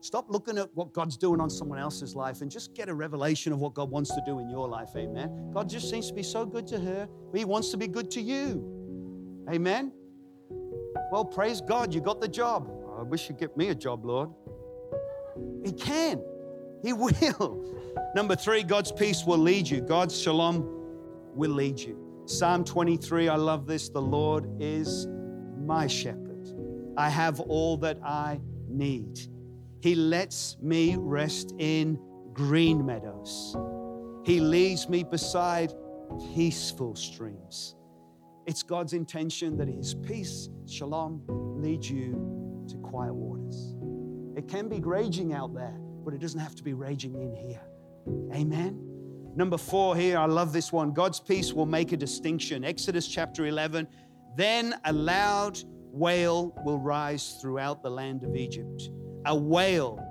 Stop 0.00 0.30
looking 0.30 0.56
at 0.56 0.74
what 0.74 0.94
God's 0.94 1.18
doing 1.18 1.42
on 1.42 1.50
someone 1.50 1.78
else's 1.78 2.16
life 2.16 2.40
and 2.40 2.50
just 2.50 2.72
get 2.72 2.88
a 2.88 2.94
revelation 2.94 3.52
of 3.52 3.58
what 3.58 3.74
God 3.74 3.90
wants 3.90 4.14
to 4.14 4.22
do 4.24 4.38
in 4.38 4.48
your 4.48 4.66
life. 4.66 4.96
Amen. 4.96 5.50
God 5.52 5.68
just 5.68 5.90
seems 5.90 6.08
to 6.08 6.14
be 6.14 6.22
so 6.22 6.46
good 6.46 6.66
to 6.68 6.80
her, 6.80 7.06
He 7.34 7.44
wants 7.44 7.68
to 7.72 7.76
be 7.76 7.86
good 7.86 8.10
to 8.12 8.22
you. 8.22 9.44
Amen? 9.50 9.92
Well, 11.12 11.26
praise 11.26 11.60
God, 11.60 11.92
you 11.92 12.00
got 12.00 12.22
the 12.22 12.26
job. 12.26 12.72
I 12.98 13.02
wish 13.02 13.28
you'd 13.28 13.36
get 13.38 13.54
me 13.54 13.68
a 13.68 13.74
job, 13.74 14.06
Lord. 14.06 14.30
He 15.62 15.70
can, 15.70 16.24
He 16.82 16.92
will. 16.94 17.76
Number 18.16 18.34
three, 18.34 18.62
God's 18.62 18.90
peace 18.92 19.22
will 19.26 19.36
lead 19.36 19.68
you, 19.68 19.82
God's 19.82 20.18
shalom 20.18 20.64
will 21.34 21.50
lead 21.50 21.78
you. 21.78 22.22
Psalm 22.24 22.64
23, 22.64 23.28
I 23.28 23.36
love 23.36 23.66
this. 23.66 23.90
The 23.90 24.00
Lord 24.00 24.48
is 24.58 25.06
my 25.58 25.86
shepherd. 25.86 26.48
I 26.96 27.10
have 27.10 27.40
all 27.40 27.76
that 27.76 27.98
I 28.02 28.40
need. 28.66 29.20
He 29.82 29.94
lets 29.94 30.56
me 30.62 30.96
rest 30.98 31.52
in 31.58 31.98
green 32.32 32.86
meadows. 32.86 33.54
He 34.24 34.40
leads 34.40 34.88
me 34.88 35.04
beside 35.04 35.74
peaceful 36.34 36.96
streams. 36.96 37.74
It's 38.46 38.62
God's 38.62 38.92
intention 38.92 39.56
that 39.58 39.68
His 39.68 39.94
peace, 39.94 40.48
shalom, 40.66 41.22
lead 41.28 41.84
you 41.84 42.64
to 42.68 42.76
quiet 42.78 43.14
waters. 43.14 43.76
It 44.36 44.48
can 44.48 44.68
be 44.68 44.80
raging 44.80 45.32
out 45.32 45.54
there, 45.54 45.76
but 46.04 46.12
it 46.14 46.20
doesn't 46.20 46.40
have 46.40 46.54
to 46.56 46.62
be 46.62 46.72
raging 46.72 47.14
in 47.14 47.34
here. 47.34 47.60
Amen. 48.34 48.80
Number 49.36 49.56
four 49.56 49.96
here, 49.96 50.18
I 50.18 50.26
love 50.26 50.52
this 50.52 50.72
one. 50.72 50.92
God's 50.92 51.20
peace 51.20 51.52
will 51.52 51.66
make 51.66 51.92
a 51.92 51.96
distinction. 51.96 52.64
Exodus 52.64 53.06
chapter 53.06 53.46
11. 53.46 53.86
Then 54.36 54.74
a 54.84 54.92
loud 54.92 55.58
wail 55.92 56.52
will 56.64 56.78
rise 56.78 57.38
throughout 57.40 57.82
the 57.82 57.90
land 57.90 58.24
of 58.24 58.34
Egypt. 58.34 58.90
A 59.26 59.36
wail 59.36 60.04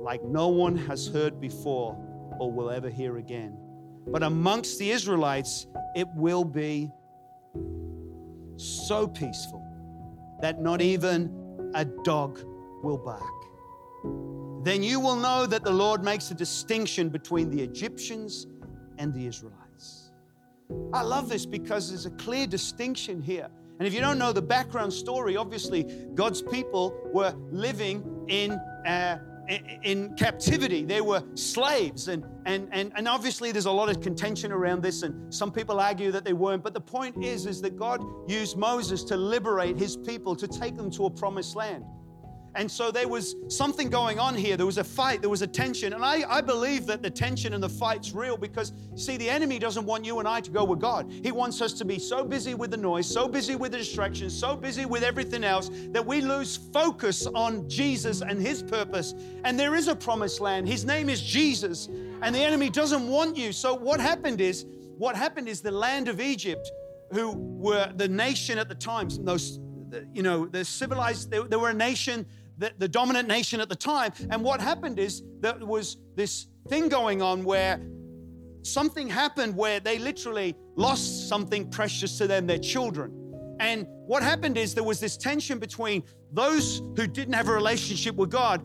like 0.00 0.22
no 0.22 0.48
one 0.48 0.76
has 0.76 1.08
heard 1.08 1.40
before 1.40 1.96
or 2.38 2.52
will 2.52 2.70
ever 2.70 2.90
hear 2.90 3.16
again. 3.16 3.56
But 4.06 4.22
amongst 4.22 4.78
the 4.78 4.90
Israelites, 4.90 5.66
it 5.96 6.08
will 6.14 6.44
be 6.44 6.92
so 8.56 9.06
peaceful 9.06 9.62
that 10.40 10.60
not 10.60 10.80
even 10.80 11.70
a 11.74 11.84
dog 11.84 12.40
will 12.82 12.98
bark. 12.98 13.22
Then 14.64 14.82
you 14.82 15.00
will 15.00 15.16
know 15.16 15.46
that 15.46 15.64
the 15.64 15.70
Lord 15.70 16.02
makes 16.02 16.30
a 16.30 16.34
distinction 16.34 17.08
between 17.08 17.50
the 17.50 17.62
Egyptians 17.62 18.46
and 18.98 19.14
the 19.14 19.26
Israelites. 19.26 20.10
I 20.92 21.02
love 21.02 21.28
this 21.28 21.46
because 21.46 21.88
there's 21.88 22.06
a 22.06 22.10
clear 22.10 22.46
distinction 22.46 23.22
here. 23.22 23.48
And 23.78 23.86
if 23.86 23.94
you 23.94 24.00
don't 24.00 24.18
know 24.18 24.32
the 24.32 24.42
background 24.42 24.92
story, 24.92 25.36
obviously 25.36 25.84
God's 26.14 26.42
people 26.42 26.94
were 27.12 27.34
living 27.50 28.24
in 28.28 28.52
uh, 28.52 29.18
in 29.82 30.14
captivity. 30.16 30.84
They 30.84 31.00
were 31.00 31.22
slaves. 31.34 32.08
And, 32.08 32.24
and, 32.48 32.66
and, 32.72 32.92
and 32.96 33.06
obviously 33.06 33.52
there's 33.52 33.66
a 33.66 33.70
lot 33.70 33.90
of 33.90 34.00
contention 34.00 34.52
around 34.52 34.82
this, 34.82 35.02
and 35.02 35.32
some 35.32 35.52
people 35.52 35.78
argue 35.78 36.10
that 36.10 36.24
they 36.24 36.32
weren't. 36.32 36.62
But 36.62 36.72
the 36.72 36.80
point 36.80 37.22
is, 37.22 37.44
is 37.44 37.60
that 37.60 37.76
God 37.76 38.02
used 38.26 38.56
Moses 38.56 39.04
to 39.04 39.18
liberate 39.18 39.76
his 39.76 39.98
people, 39.98 40.34
to 40.36 40.48
take 40.48 40.74
them 40.74 40.90
to 40.92 41.04
a 41.04 41.10
promised 41.10 41.54
land. 41.54 41.84
And 42.54 42.70
so 42.70 42.90
there 42.90 43.06
was 43.06 43.36
something 43.48 43.90
going 43.90 44.18
on 44.18 44.34
here. 44.34 44.56
There 44.56 44.66
was 44.66 44.78
a 44.78 44.84
fight, 44.84 45.20
there 45.20 45.30
was 45.30 45.42
a 45.42 45.46
tension. 45.46 45.92
And 45.92 46.04
I, 46.04 46.24
I 46.28 46.40
believe 46.40 46.86
that 46.86 47.02
the 47.02 47.10
tension 47.10 47.54
and 47.54 47.62
the 47.62 47.68
fight's 47.68 48.12
real 48.12 48.36
because, 48.36 48.72
see, 48.96 49.16
the 49.16 49.28
enemy 49.28 49.58
doesn't 49.58 49.84
want 49.84 50.04
you 50.04 50.18
and 50.18 50.26
I 50.26 50.40
to 50.40 50.50
go 50.50 50.64
with 50.64 50.80
God. 50.80 51.10
He 51.10 51.30
wants 51.32 51.60
us 51.60 51.72
to 51.74 51.84
be 51.84 51.98
so 51.98 52.24
busy 52.24 52.54
with 52.54 52.70
the 52.70 52.76
noise, 52.76 53.06
so 53.06 53.28
busy 53.28 53.54
with 53.54 53.72
the 53.72 53.78
distractions, 53.78 54.38
so 54.38 54.56
busy 54.56 54.86
with 54.86 55.02
everything 55.02 55.44
else 55.44 55.70
that 55.90 56.04
we 56.04 56.20
lose 56.20 56.56
focus 56.56 57.26
on 57.26 57.68
Jesus 57.68 58.22
and 58.22 58.40
His 58.40 58.62
purpose. 58.62 59.14
And 59.44 59.58
there 59.58 59.74
is 59.74 59.88
a 59.88 59.96
promised 59.96 60.40
land. 60.40 60.68
His 60.68 60.84
name 60.84 61.08
is 61.08 61.20
Jesus. 61.20 61.88
And 62.22 62.34
the 62.34 62.40
enemy 62.40 62.70
doesn't 62.70 63.06
want 63.08 63.36
you. 63.36 63.52
So 63.52 63.74
what 63.74 64.00
happened 64.00 64.40
is, 64.40 64.66
what 64.96 65.14
happened 65.14 65.48
is 65.48 65.60
the 65.60 65.70
land 65.70 66.08
of 66.08 66.20
Egypt, 66.20 66.70
who 67.12 67.30
were 67.30 67.92
the 67.94 68.08
nation 68.08 68.58
at 68.58 68.68
the 68.68 68.74
time, 68.74 69.08
those 69.20 69.60
you 70.12 70.22
know, 70.22 70.46
the 70.46 70.64
civilized, 70.64 71.30
they, 71.30 71.42
they, 71.42 71.56
were 71.56 71.70
a 71.70 71.74
nation 71.74 72.26
the, 72.58 72.72
the 72.78 72.88
dominant 72.88 73.28
nation 73.28 73.60
at 73.60 73.68
the 73.68 73.76
time. 73.76 74.12
And 74.30 74.42
what 74.42 74.60
happened 74.60 74.98
is 74.98 75.22
there 75.40 75.56
was 75.56 75.96
this 76.16 76.48
thing 76.68 76.88
going 76.88 77.22
on 77.22 77.44
where 77.44 77.80
something 78.62 79.08
happened 79.08 79.56
where 79.56 79.80
they 79.80 79.98
literally 79.98 80.54
lost 80.76 81.28
something 81.28 81.70
precious 81.70 82.18
to 82.18 82.26
them, 82.26 82.46
their 82.46 82.58
children. 82.58 83.14
And 83.60 83.86
what 84.06 84.22
happened 84.22 84.56
is 84.56 84.74
there 84.74 84.84
was 84.84 85.00
this 85.00 85.16
tension 85.16 85.58
between 85.58 86.02
those 86.32 86.82
who 86.96 87.06
didn't 87.06 87.34
have 87.34 87.48
a 87.48 87.52
relationship 87.52 88.14
with 88.14 88.30
God, 88.30 88.62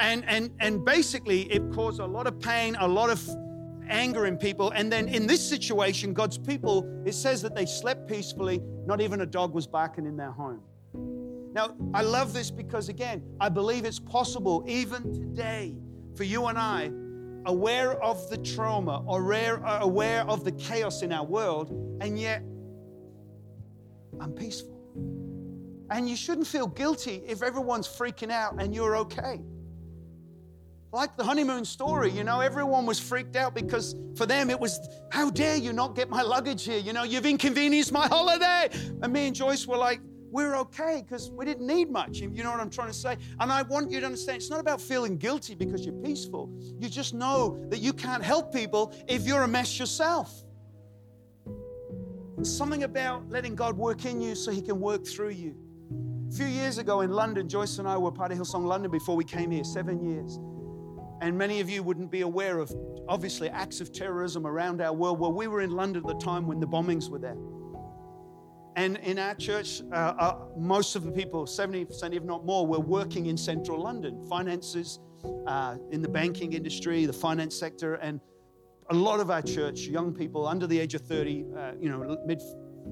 and 0.00 0.24
and 0.26 0.50
and 0.58 0.84
basically 0.84 1.42
it 1.52 1.62
caused 1.72 2.00
a 2.00 2.06
lot 2.06 2.26
of 2.26 2.40
pain, 2.40 2.76
a 2.80 2.88
lot 2.88 3.10
of 3.10 3.22
anger 3.88 4.26
in 4.26 4.36
people. 4.36 4.70
And 4.70 4.90
then 4.90 5.06
in 5.08 5.26
this 5.26 5.46
situation, 5.46 6.12
God's 6.12 6.38
people, 6.38 7.02
it 7.04 7.14
says 7.14 7.42
that 7.42 7.54
they 7.54 7.66
slept 7.66 8.08
peacefully, 8.08 8.60
not 8.86 9.00
even 9.00 9.20
a 9.20 9.26
dog 9.26 9.54
was 9.54 9.66
barking 9.66 10.06
in 10.06 10.16
their 10.16 10.32
home. 10.32 10.62
Now, 11.52 11.76
I 11.92 12.02
love 12.02 12.32
this 12.32 12.50
because, 12.50 12.88
again, 12.88 13.22
I 13.40 13.48
believe 13.48 13.84
it's 13.84 14.00
possible 14.00 14.64
even 14.66 15.12
today 15.12 15.74
for 16.16 16.24
you 16.24 16.46
and 16.46 16.58
I 16.58 16.90
aware 17.46 18.00
of 18.02 18.30
the 18.30 18.38
trauma, 18.38 19.04
aware, 19.08 19.64
uh, 19.66 19.80
aware 19.80 20.22
of 20.22 20.44
the 20.44 20.52
chaos 20.52 21.02
in 21.02 21.12
our 21.12 21.24
world, 21.24 21.70
and 22.00 22.18
yet 22.18 22.42
I'm 24.20 24.32
peaceful. 24.32 24.78
And 25.90 26.08
you 26.08 26.16
shouldn't 26.16 26.46
feel 26.46 26.66
guilty 26.66 27.22
if 27.26 27.42
everyone's 27.42 27.86
freaking 27.86 28.30
out 28.30 28.54
and 28.58 28.74
you're 28.74 28.96
okay. 28.96 29.40
Like 30.92 31.16
the 31.16 31.24
honeymoon 31.24 31.64
story, 31.64 32.10
you 32.10 32.22
know, 32.22 32.40
everyone 32.40 32.86
was 32.86 33.00
freaked 33.00 33.34
out 33.34 33.54
because 33.54 33.94
for 34.14 34.26
them 34.26 34.50
it 34.50 34.58
was, 34.58 34.78
how 35.10 35.30
dare 35.30 35.56
you 35.56 35.72
not 35.72 35.96
get 35.96 36.08
my 36.08 36.22
luggage 36.22 36.64
here? 36.64 36.78
You 36.78 36.92
know, 36.92 37.02
you've 37.02 37.26
inconvenienced 37.26 37.92
my 37.92 38.06
holiday. 38.06 38.68
And 39.02 39.12
me 39.12 39.26
and 39.26 39.34
Joyce 39.34 39.66
were 39.66 39.76
like, 39.78 40.00
we're 40.32 40.56
okay 40.56 41.04
because 41.06 41.30
we 41.30 41.44
didn't 41.44 41.66
need 41.66 41.90
much. 41.90 42.18
You 42.20 42.30
know 42.42 42.50
what 42.50 42.58
I'm 42.58 42.70
trying 42.70 42.88
to 42.88 42.94
say? 42.94 43.18
And 43.38 43.52
I 43.52 43.60
want 43.62 43.90
you 43.90 44.00
to 44.00 44.06
understand 44.06 44.36
it's 44.38 44.48
not 44.48 44.60
about 44.60 44.80
feeling 44.80 45.18
guilty 45.18 45.54
because 45.54 45.84
you're 45.84 45.94
peaceful. 46.02 46.50
You 46.80 46.88
just 46.88 47.12
know 47.12 47.62
that 47.68 47.80
you 47.80 47.92
can't 47.92 48.24
help 48.24 48.52
people 48.52 48.94
if 49.06 49.26
you're 49.26 49.42
a 49.42 49.48
mess 49.48 49.78
yourself. 49.78 50.42
There's 52.36 52.50
something 52.50 52.84
about 52.84 53.28
letting 53.28 53.54
God 53.54 53.76
work 53.76 54.06
in 54.06 54.22
you 54.22 54.34
so 54.34 54.50
He 54.50 54.62
can 54.62 54.80
work 54.80 55.06
through 55.06 55.30
you. 55.30 55.54
A 56.30 56.34
few 56.34 56.46
years 56.46 56.78
ago 56.78 57.02
in 57.02 57.10
London, 57.10 57.46
Joyce 57.46 57.78
and 57.78 57.86
I 57.86 57.98
were 57.98 58.10
part 58.10 58.32
of 58.32 58.38
Hillsong 58.38 58.64
London 58.64 58.90
before 58.90 59.14
we 59.14 59.24
came 59.24 59.50
here, 59.50 59.64
seven 59.64 60.02
years. 60.02 60.40
And 61.20 61.36
many 61.36 61.60
of 61.60 61.68
you 61.68 61.82
wouldn't 61.82 62.10
be 62.10 62.22
aware 62.22 62.58
of, 62.58 62.74
obviously, 63.06 63.50
acts 63.50 63.82
of 63.82 63.92
terrorism 63.92 64.46
around 64.46 64.80
our 64.80 64.94
world. 64.94 65.20
Well, 65.20 65.32
we 65.32 65.46
were 65.46 65.60
in 65.60 65.72
London 65.72 66.02
at 66.02 66.08
the 66.08 66.24
time 66.24 66.46
when 66.46 66.58
the 66.58 66.66
bombings 66.66 67.10
were 67.10 67.18
there. 67.18 67.36
And 68.76 68.96
in 68.98 69.18
our 69.18 69.34
church, 69.34 69.82
uh, 69.92 69.94
uh, 69.94 70.38
most 70.56 70.96
of 70.96 71.04
the 71.04 71.12
people, 71.12 71.44
70% 71.44 72.14
if 72.14 72.22
not 72.22 72.46
more, 72.46 72.66
were 72.66 72.80
working 72.80 73.26
in 73.26 73.36
central 73.36 73.82
London, 73.82 74.24
finances, 74.28 74.98
uh, 75.46 75.76
in 75.90 76.00
the 76.02 76.08
banking 76.08 76.52
industry, 76.54 77.04
the 77.06 77.12
finance 77.12 77.54
sector, 77.54 77.94
and 77.96 78.20
a 78.90 78.94
lot 78.94 79.20
of 79.20 79.30
our 79.30 79.42
church, 79.42 79.80
young 79.80 80.12
people 80.12 80.46
under 80.46 80.66
the 80.66 80.78
age 80.78 80.94
of 80.94 81.02
30, 81.02 81.44
uh, 81.56 81.72
you 81.80 81.88
know, 81.88 82.18
mid 82.26 82.40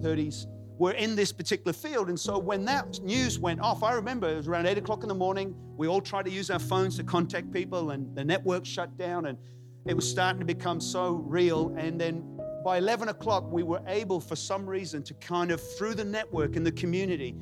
30s, 0.00 0.46
were 0.78 0.92
in 0.92 1.14
this 1.14 1.32
particular 1.32 1.72
field. 1.72 2.08
And 2.08 2.18
so 2.18 2.38
when 2.38 2.64
that 2.64 3.00
news 3.02 3.38
went 3.38 3.60
off, 3.60 3.82
I 3.82 3.92
remember 3.92 4.28
it 4.28 4.36
was 4.36 4.48
around 4.48 4.66
8 4.66 4.78
o'clock 4.78 5.02
in 5.02 5.08
the 5.08 5.14
morning. 5.14 5.54
We 5.76 5.88
all 5.88 6.00
tried 6.00 6.24
to 6.24 6.30
use 6.30 6.50
our 6.50 6.58
phones 6.58 6.96
to 6.96 7.04
contact 7.04 7.52
people, 7.52 7.90
and 7.90 8.14
the 8.16 8.24
network 8.24 8.64
shut 8.64 8.96
down, 8.96 9.26
and 9.26 9.36
it 9.86 9.94
was 9.94 10.08
starting 10.08 10.40
to 10.40 10.46
become 10.46 10.80
so 10.80 11.12
real. 11.26 11.74
And 11.76 12.00
then 12.00 12.39
by 12.64 12.78
11 12.78 13.08
o'clock, 13.08 13.50
we 13.50 13.62
were 13.62 13.80
able, 13.86 14.20
for 14.20 14.36
some 14.36 14.66
reason, 14.66 15.02
to 15.04 15.14
kind 15.14 15.50
of, 15.50 15.60
through 15.76 15.94
the 15.94 16.04
network 16.04 16.56
and 16.56 16.66
the 16.66 16.72
community, 16.72 17.34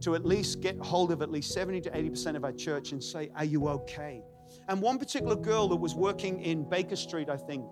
to 0.00 0.14
at 0.14 0.24
least 0.24 0.60
get 0.60 0.76
hold 0.78 1.12
of 1.12 1.22
at 1.22 1.30
least 1.30 1.52
70 1.52 1.80
to 1.82 1.90
80% 1.90 2.36
of 2.36 2.44
our 2.44 2.52
church 2.52 2.92
and 2.92 3.02
say, 3.02 3.30
Are 3.36 3.44
you 3.44 3.68
okay? 3.68 4.22
And 4.68 4.80
one 4.80 4.98
particular 4.98 5.36
girl 5.36 5.68
that 5.68 5.76
was 5.76 5.94
working 5.94 6.40
in 6.42 6.68
Baker 6.68 6.96
Street, 6.96 7.28
I 7.28 7.36
think, 7.36 7.64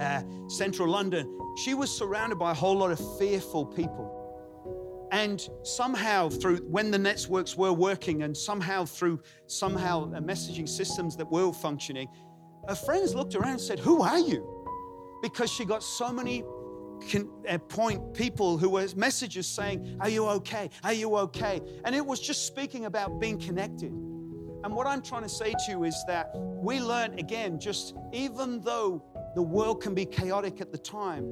uh, 0.00 0.22
central 0.48 0.88
London, 0.88 1.38
she 1.64 1.74
was 1.74 1.90
surrounded 1.96 2.38
by 2.38 2.50
a 2.50 2.54
whole 2.54 2.76
lot 2.76 2.90
of 2.90 3.18
fearful 3.18 3.64
people. 3.66 4.14
And 5.10 5.48
somehow, 5.62 6.28
through 6.28 6.58
when 6.68 6.90
the 6.90 6.98
networks 6.98 7.56
were 7.56 7.72
working, 7.72 8.22
and 8.24 8.36
somehow 8.36 8.84
through 8.84 9.20
somehow 9.46 10.12
uh, 10.12 10.20
messaging 10.20 10.68
systems 10.68 11.16
that 11.16 11.30
were 11.30 11.52
functioning, 11.52 12.08
her 12.68 12.74
friends 12.74 13.14
looked 13.14 13.34
around 13.34 13.52
and 13.52 13.60
said, 13.60 13.78
Who 13.78 14.02
are 14.02 14.18
you? 14.18 14.57
Because 15.22 15.50
she 15.50 15.64
got 15.64 15.82
so 15.82 16.12
many 16.12 16.44
can, 17.06 17.28
uh, 17.48 17.58
point 17.58 18.14
people 18.14 18.58
who 18.58 18.70
were 18.70 18.86
messages 18.96 19.46
saying, 19.46 19.98
Are 20.00 20.08
you 20.08 20.26
okay? 20.26 20.70
Are 20.82 20.92
you 20.92 21.16
okay? 21.16 21.60
And 21.84 21.94
it 21.94 22.04
was 22.04 22.20
just 22.20 22.46
speaking 22.46 22.86
about 22.86 23.20
being 23.20 23.38
connected. 23.38 23.92
And 23.92 24.74
what 24.74 24.86
I'm 24.86 25.02
trying 25.02 25.22
to 25.22 25.28
say 25.28 25.52
to 25.52 25.70
you 25.70 25.84
is 25.84 25.94
that 26.08 26.30
we 26.34 26.80
learn 26.80 27.18
again, 27.18 27.60
just 27.60 27.94
even 28.12 28.60
though 28.60 29.04
the 29.34 29.42
world 29.42 29.80
can 29.80 29.94
be 29.94 30.04
chaotic 30.04 30.60
at 30.60 30.72
the 30.72 30.78
time, 30.78 31.24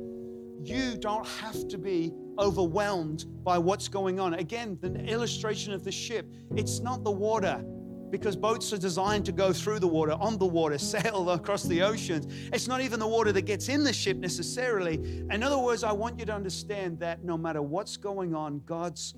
you 0.62 0.96
don't 0.96 1.27
have 1.27 1.66
to 1.68 1.79
be 1.79 2.12
overwhelmed 2.38 3.25
by 3.42 3.59
what's 3.59 3.88
going 3.88 4.20
on. 4.20 4.35
Again, 4.35 4.79
the 4.81 4.92
illustration 5.05 5.72
of 5.72 5.85
the 5.85 5.92
ship, 5.92 6.33
it's 6.55 6.81
not 6.81 7.03
the 7.03 7.11
water 7.11 7.64
because 8.10 8.36
boats 8.36 8.72
are 8.72 8.78
designed 8.78 9.24
to 9.26 9.32
go 9.32 9.52
through 9.52 9.80
the 9.80 9.88
water, 9.88 10.12
on 10.12 10.38
the 10.38 10.46
water, 10.46 10.78
sail 10.94 11.30
across 11.30 11.64
the 11.64 11.82
oceans. 11.82 12.26
It's 12.52 12.68
not 12.68 12.80
even 12.80 13.00
the 13.00 13.06
water 13.06 13.32
that 13.32 13.42
gets 13.42 13.68
in 13.68 13.84
the 13.84 13.92
ship 13.92 14.16
necessarily. 14.16 14.94
In 15.30 15.42
other 15.42 15.58
words, 15.58 15.84
I 15.84 15.92
want 15.92 16.18
you 16.18 16.26
to 16.26 16.34
understand 16.34 16.98
that 17.00 17.24
no 17.24 17.36
matter 17.36 17.62
what's 17.62 17.96
going 17.96 18.34
on, 18.34 18.60
God's 18.64 19.14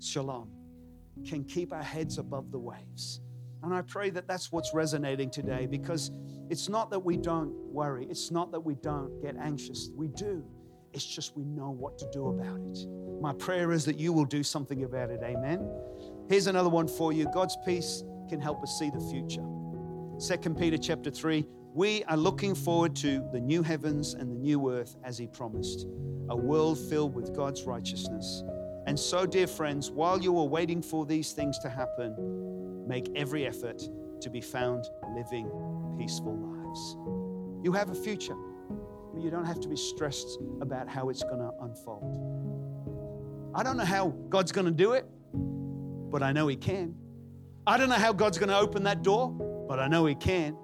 shalom 0.00 0.50
can 1.26 1.44
keep 1.44 1.72
our 1.72 1.82
heads 1.82 2.18
above 2.18 2.50
the 2.50 2.58
waves. 2.58 3.20
And 3.62 3.74
I 3.74 3.82
pray 3.82 4.10
that 4.10 4.28
that's 4.28 4.52
what's 4.52 4.74
resonating 4.74 5.30
today 5.30 5.66
because 5.66 6.10
it's 6.50 6.68
not 6.68 6.90
that 6.90 7.00
we 7.00 7.16
don't 7.16 7.52
worry, 7.72 8.06
it's 8.08 8.30
not 8.30 8.52
that 8.52 8.60
we 8.60 8.74
don't 8.76 9.20
get 9.22 9.36
anxious. 9.36 9.90
We 9.94 10.08
do. 10.08 10.44
It's 10.92 11.04
just 11.04 11.36
we 11.36 11.44
know 11.44 11.70
what 11.70 11.98
to 11.98 12.08
do 12.12 12.28
about 12.28 12.60
it. 12.60 12.86
My 13.20 13.32
prayer 13.32 13.72
is 13.72 13.84
that 13.86 13.98
you 13.98 14.12
will 14.12 14.24
do 14.24 14.42
something 14.42 14.84
about 14.84 15.10
it. 15.10 15.20
Amen. 15.22 15.68
Here's 16.28 16.46
another 16.46 16.68
one 16.68 16.88
for 16.88 17.12
you 17.12 17.28
God's 17.32 17.56
peace 17.64 18.02
can 18.26 18.40
help 18.40 18.62
us 18.62 18.78
see 18.78 18.90
the 18.90 19.00
future. 19.00 19.44
2 20.18 20.54
Peter 20.54 20.78
chapter 20.78 21.10
3, 21.10 21.46
we 21.74 22.02
are 22.04 22.16
looking 22.16 22.54
forward 22.54 22.96
to 22.96 23.22
the 23.32 23.40
new 23.40 23.62
heavens 23.62 24.14
and 24.14 24.30
the 24.30 24.34
new 24.34 24.72
earth 24.72 24.96
as 25.04 25.18
he 25.18 25.26
promised, 25.26 25.86
a 26.30 26.36
world 26.36 26.78
filled 26.78 27.14
with 27.14 27.36
God's 27.36 27.64
righteousness. 27.64 28.42
And 28.86 28.98
so, 28.98 29.26
dear 29.26 29.46
friends, 29.46 29.90
while 29.90 30.18
you 30.20 30.38
are 30.38 30.46
waiting 30.46 30.80
for 30.80 31.04
these 31.04 31.32
things 31.32 31.58
to 31.58 31.68
happen, 31.68 32.86
make 32.88 33.10
every 33.14 33.46
effort 33.46 33.82
to 34.20 34.30
be 34.30 34.40
found 34.40 34.86
living 35.14 35.50
peaceful 35.98 36.34
lives. 36.34 36.96
You 37.64 37.72
have 37.72 37.90
a 37.90 37.94
future, 37.94 38.36
but 39.12 39.22
you 39.22 39.30
don't 39.30 39.44
have 39.44 39.60
to 39.60 39.68
be 39.68 39.76
stressed 39.76 40.38
about 40.60 40.88
how 40.88 41.10
it's 41.10 41.22
going 41.24 41.40
to 41.40 41.50
unfold. 41.60 43.52
I 43.54 43.62
don't 43.62 43.76
know 43.76 43.84
how 43.84 44.10
God's 44.28 44.52
going 44.52 44.66
to 44.66 44.70
do 44.70 44.92
it, 44.92 45.04
but 45.32 46.22
I 46.22 46.32
know 46.32 46.46
He 46.48 46.56
can. 46.56 46.94
I 47.66 47.76
don't 47.76 47.88
know 47.88 47.96
how 47.96 48.12
God's 48.12 48.38
going 48.38 48.48
to 48.48 48.58
open 48.58 48.84
that 48.84 49.02
door, 49.02 49.30
but 49.68 49.80
I 49.80 49.88
know 49.88 50.06
He 50.06 50.14
can. 50.14 50.56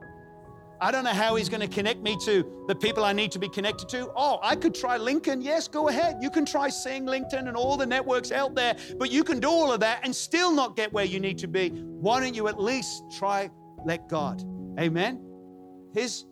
I 0.81 0.91
don't 0.91 1.05
know 1.05 1.11
how 1.11 1.35
He's 1.35 1.49
going 1.49 1.61
to 1.61 1.69
connect 1.69 2.01
me 2.01 2.17
to 2.25 2.65
the 2.69 2.75
people 2.75 3.05
I 3.05 3.13
need 3.13 3.33
to 3.33 3.39
be 3.39 3.49
connected 3.49 3.89
to. 3.91 4.11
Oh, 4.17 4.39
I 4.43 4.55
could 4.55 4.75
try 4.75 4.99
LinkedIn. 4.99 5.43
Yes, 5.43 5.67
go 5.67 5.89
ahead. 5.89 6.19
You 6.21 6.31
can 6.31 6.45
try 6.45 6.69
seeing 6.69 7.05
LinkedIn 7.05 7.49
and 7.49 7.57
all 7.57 7.77
the 7.77 7.87
networks 7.87 8.31
out 8.31 8.55
there, 8.55 8.77
but 8.99 9.11
you 9.11 9.25
can 9.25 9.41
do 9.41 9.49
all 9.49 9.73
of 9.73 9.81
that 9.81 10.01
and 10.05 10.15
still 10.15 10.53
not 10.53 10.77
get 10.77 10.93
where 10.93 11.05
you 11.05 11.19
need 11.19 11.39
to 11.39 11.49
be. 11.49 11.71
Why 11.71 12.21
don't 12.21 12.35
you 12.35 12.47
at 12.49 12.61
least 12.61 13.03
try 13.17 13.51
let 13.85 14.09
God? 14.09 14.43
Amen. 14.79 15.21
His 15.93 16.25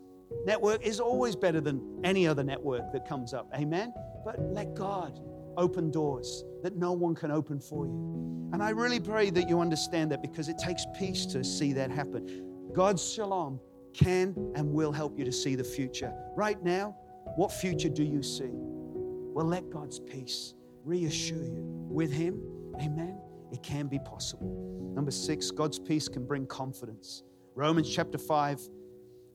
network 0.47 0.87
is 0.87 1.01
always 1.01 1.35
better 1.35 1.61
than 1.61 2.01
any 2.05 2.27
other 2.27 2.45
network 2.45 2.93
that 2.93 3.09
comes 3.09 3.35
up. 3.35 3.51
Amen. 3.55 3.93
But 4.25 4.41
let 4.41 4.75
God 4.75 5.19
open 5.57 5.91
doors 5.91 6.45
that 6.63 6.77
no 6.77 6.93
one 6.93 7.15
can 7.15 7.31
open 7.31 7.61
for 7.61 7.87
you. 7.87 8.51
And 8.53 8.63
I 8.63 8.71
really 8.71 9.01
pray 9.01 9.31
that 9.31 9.49
you 9.49 9.61
understand 9.61 10.11
that 10.13 10.23
because 10.23 10.49
it 10.49 10.59
takes 10.59 10.85
peace 10.99 11.27
to 11.27 11.45
see 11.45 11.73
that 11.75 11.91
happen. 11.91 12.71
God's 12.73 13.13
shalom 13.13 13.61
can 13.95 14.35
and 14.55 14.73
will 14.73 14.93
help 14.93 15.19
you 15.19 15.25
to 15.25 15.33
see 15.33 15.55
the 15.55 15.65
future. 15.65 16.13
Right 16.37 16.63
now, 16.63 16.97
what 17.37 17.53
future 17.53 17.89
do 17.89 18.03
you 18.03 18.23
see? 18.23 18.51
Well, 18.53 19.47
let 19.47 19.71
God's 19.71 20.01
peace 20.01 20.55
reassure 20.85 21.45
you 21.45 21.63
with 21.89 22.13
Him. 22.13 22.41
Amen. 22.81 23.21
It 23.53 23.63
can 23.63 23.87
be 23.87 23.99
possible. 23.99 24.93
Number 24.95 25.11
six, 25.11 25.51
God's 25.51 25.79
peace 25.79 26.09
can 26.09 26.27
bring 26.27 26.47
confidence. 26.47 27.23
Romans 27.55 27.93
chapter 27.93 28.19
5. 28.19 28.61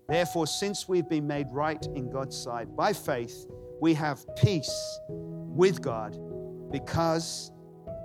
Therefore, 0.08 0.48
since 0.48 0.88
we've 0.88 1.10
been 1.10 1.26
made 1.26 1.48
right 1.52 1.84
in 1.96 2.10
God's 2.10 2.38
sight 2.38 2.76
by 2.76 2.94
faith, 2.94 3.46
we 3.82 3.94
have 3.94 4.24
peace 4.36 5.00
with 5.56 5.82
God 5.82 6.18
because 6.72 7.52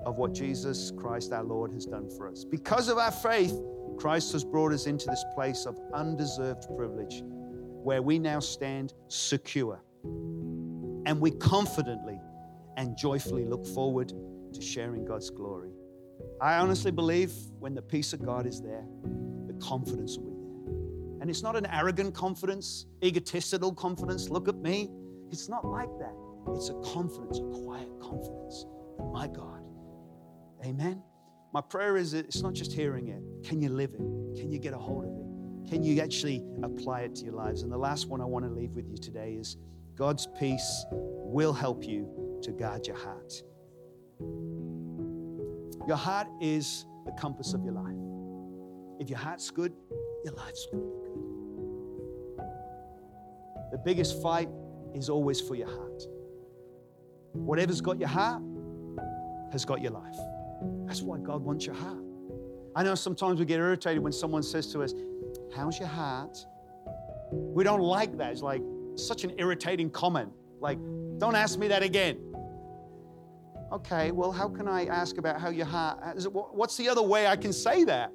of 0.07 0.17
what 0.17 0.33
Jesus 0.33 0.93
Christ 0.97 1.33
our 1.33 1.43
Lord 1.43 1.73
has 1.73 1.85
done 1.85 2.09
for 2.09 2.29
us. 2.29 2.45
Because 2.45 2.89
of 2.89 2.97
our 2.97 3.11
faith, 3.11 3.61
Christ 3.99 4.33
has 4.33 4.45
brought 4.45 4.73
us 4.73 4.87
into 4.87 5.07
this 5.07 5.25
place 5.35 5.67
of 5.67 5.79
undeserved 5.93 6.65
privilege 6.77 7.23
where 7.25 8.03
we 8.03 8.19
now 8.19 8.41
stand 8.41 8.95
secure. 9.09 9.83
And 10.05 11.21
we 11.21 11.33
confidently 11.33 12.21
and 12.77 12.97
joyfully 12.97 13.45
look 13.45 13.67
forward 13.67 14.13
to 14.55 14.61
sharing 14.63 15.05
God's 15.05 15.29
glory. 15.29 15.71
I 16.41 16.57
honestly 16.57 16.91
believe 16.93 17.33
when 17.59 17.75
the 17.75 17.83
peace 17.83 18.13
of 18.13 18.25
God 18.25 18.47
is 18.47 18.61
there, 18.61 18.85
the 19.47 19.55
confidence 19.55 20.17
will 20.19 20.31
be 20.31 20.71
there. 20.71 21.21
And 21.21 21.29
it's 21.29 21.43
not 21.43 21.57
an 21.57 21.67
arrogant 21.67 22.15
confidence, 22.15 22.87
egotistical 23.03 23.73
confidence. 23.75 24.29
Look 24.29 24.49
at 24.49 24.57
me. 24.57 24.89
It's 25.31 25.49
not 25.49 25.67
like 25.67 25.91
that. 25.99 26.15
It's 26.49 26.69
a 26.69 26.75
confidence, 26.81 27.39
a 27.39 27.63
quiet 27.65 27.89
confidence 28.01 28.67
my 29.13 29.27
God 29.27 29.61
Amen. 30.65 31.03
My 31.53 31.61
prayer 31.61 31.97
is 31.97 32.15
it's 32.15 32.43
not 32.43 32.53
just 32.53 32.73
hearing 32.73 33.09
it. 33.09 33.23
Can 33.49 33.61
you 33.61 33.71
live 33.71 33.95
it? 33.95 34.39
Can 34.39 34.51
you 34.53 34.59
get 34.59 34.75
a 34.75 34.79
hold 34.79 35.05
of 35.05 35.11
it? 35.11 35.71
Can 35.71 35.83
you 35.83 36.01
actually 36.01 36.45
apply 36.63 37.01
it 37.01 37.15
to 37.17 37.25
your 37.25 37.35
lives? 37.35 37.63
And 37.63 37.73
the 37.73 37.79
last 37.79 38.09
one 38.09 38.21
I 38.21 38.25
want 38.25 38.45
to 38.45 38.51
leave 38.51 38.73
with 38.73 38.89
you 38.89 38.97
today 38.97 39.33
is 39.33 39.57
God's 39.97 40.29
peace 40.39 40.85
will 40.91 41.53
help 41.53 41.85
you 41.85 42.39
to 42.43 42.53
guard 42.53 42.87
your 42.87 42.97
heart. 42.97 43.33
Your 45.89 45.97
heart 45.97 46.29
is 46.41 46.85
the 47.07 47.13
compass 47.13 47.55
of 47.55 47.65
your 47.65 47.73
life. 47.73 47.97
If 49.01 49.09
your 49.09 49.19
heart's 49.19 49.51
good, 49.51 49.73
your 50.25 50.35
life's 50.35 50.67
going 50.71 50.85
to 50.85 50.91
be 50.91 50.95
good. 51.07 52.47
the 53.73 53.79
biggest 53.79 54.21
fight 54.23 54.49
is 54.95 55.09
always 55.09 55.41
for 55.41 55.55
your 55.55 55.69
heart. 55.69 56.03
Whatever's 57.33 57.81
got 57.81 57.99
your 57.99 58.09
heart 58.09 58.43
has 59.53 59.65
got 59.65 59.81
your 59.81 59.93
life. 59.93 60.17
That's 60.87 61.03
why 61.03 61.19
God 61.19 61.43
wants 61.43 61.67
your 61.67 61.75
heart. 61.75 62.03
I 62.75 62.83
know 62.83 62.95
sometimes 62.95 63.41
we 63.41 63.47
get 63.47 63.59
irritated 63.59 64.03
when 64.03 64.13
someone 64.13 64.43
says 64.43 64.67
to 64.73 64.83
us, 64.83 64.95
How's 65.55 65.79
your 65.79 65.89
heart? 65.89 66.45
We 67.33 67.65
don't 67.65 67.81
like 67.81 68.17
that. 68.19 68.33
It's 68.33 68.43
like 68.43 68.63
such 68.97 69.25
an 69.25 69.33
irritating 69.39 69.91
comment. 69.91 70.33
Like, 70.61 70.79
don't 71.19 71.35
ask 71.35 71.59
me 71.59 71.69
that 71.69 71.83
again. 71.83 72.19
Okay, 73.73 74.11
well, 74.11 74.33
how 74.33 74.49
can 74.49 74.67
I 74.67 74.87
ask 74.87 75.19
about 75.19 75.41
how 75.41 75.51
your 75.51 75.67
heart? 75.67 75.99
What's 76.33 76.77
the 76.77 76.89
other 76.89 77.03
way 77.03 77.27
I 77.27 77.37
can 77.37 77.53
say 77.53 77.85
that? 77.85 78.13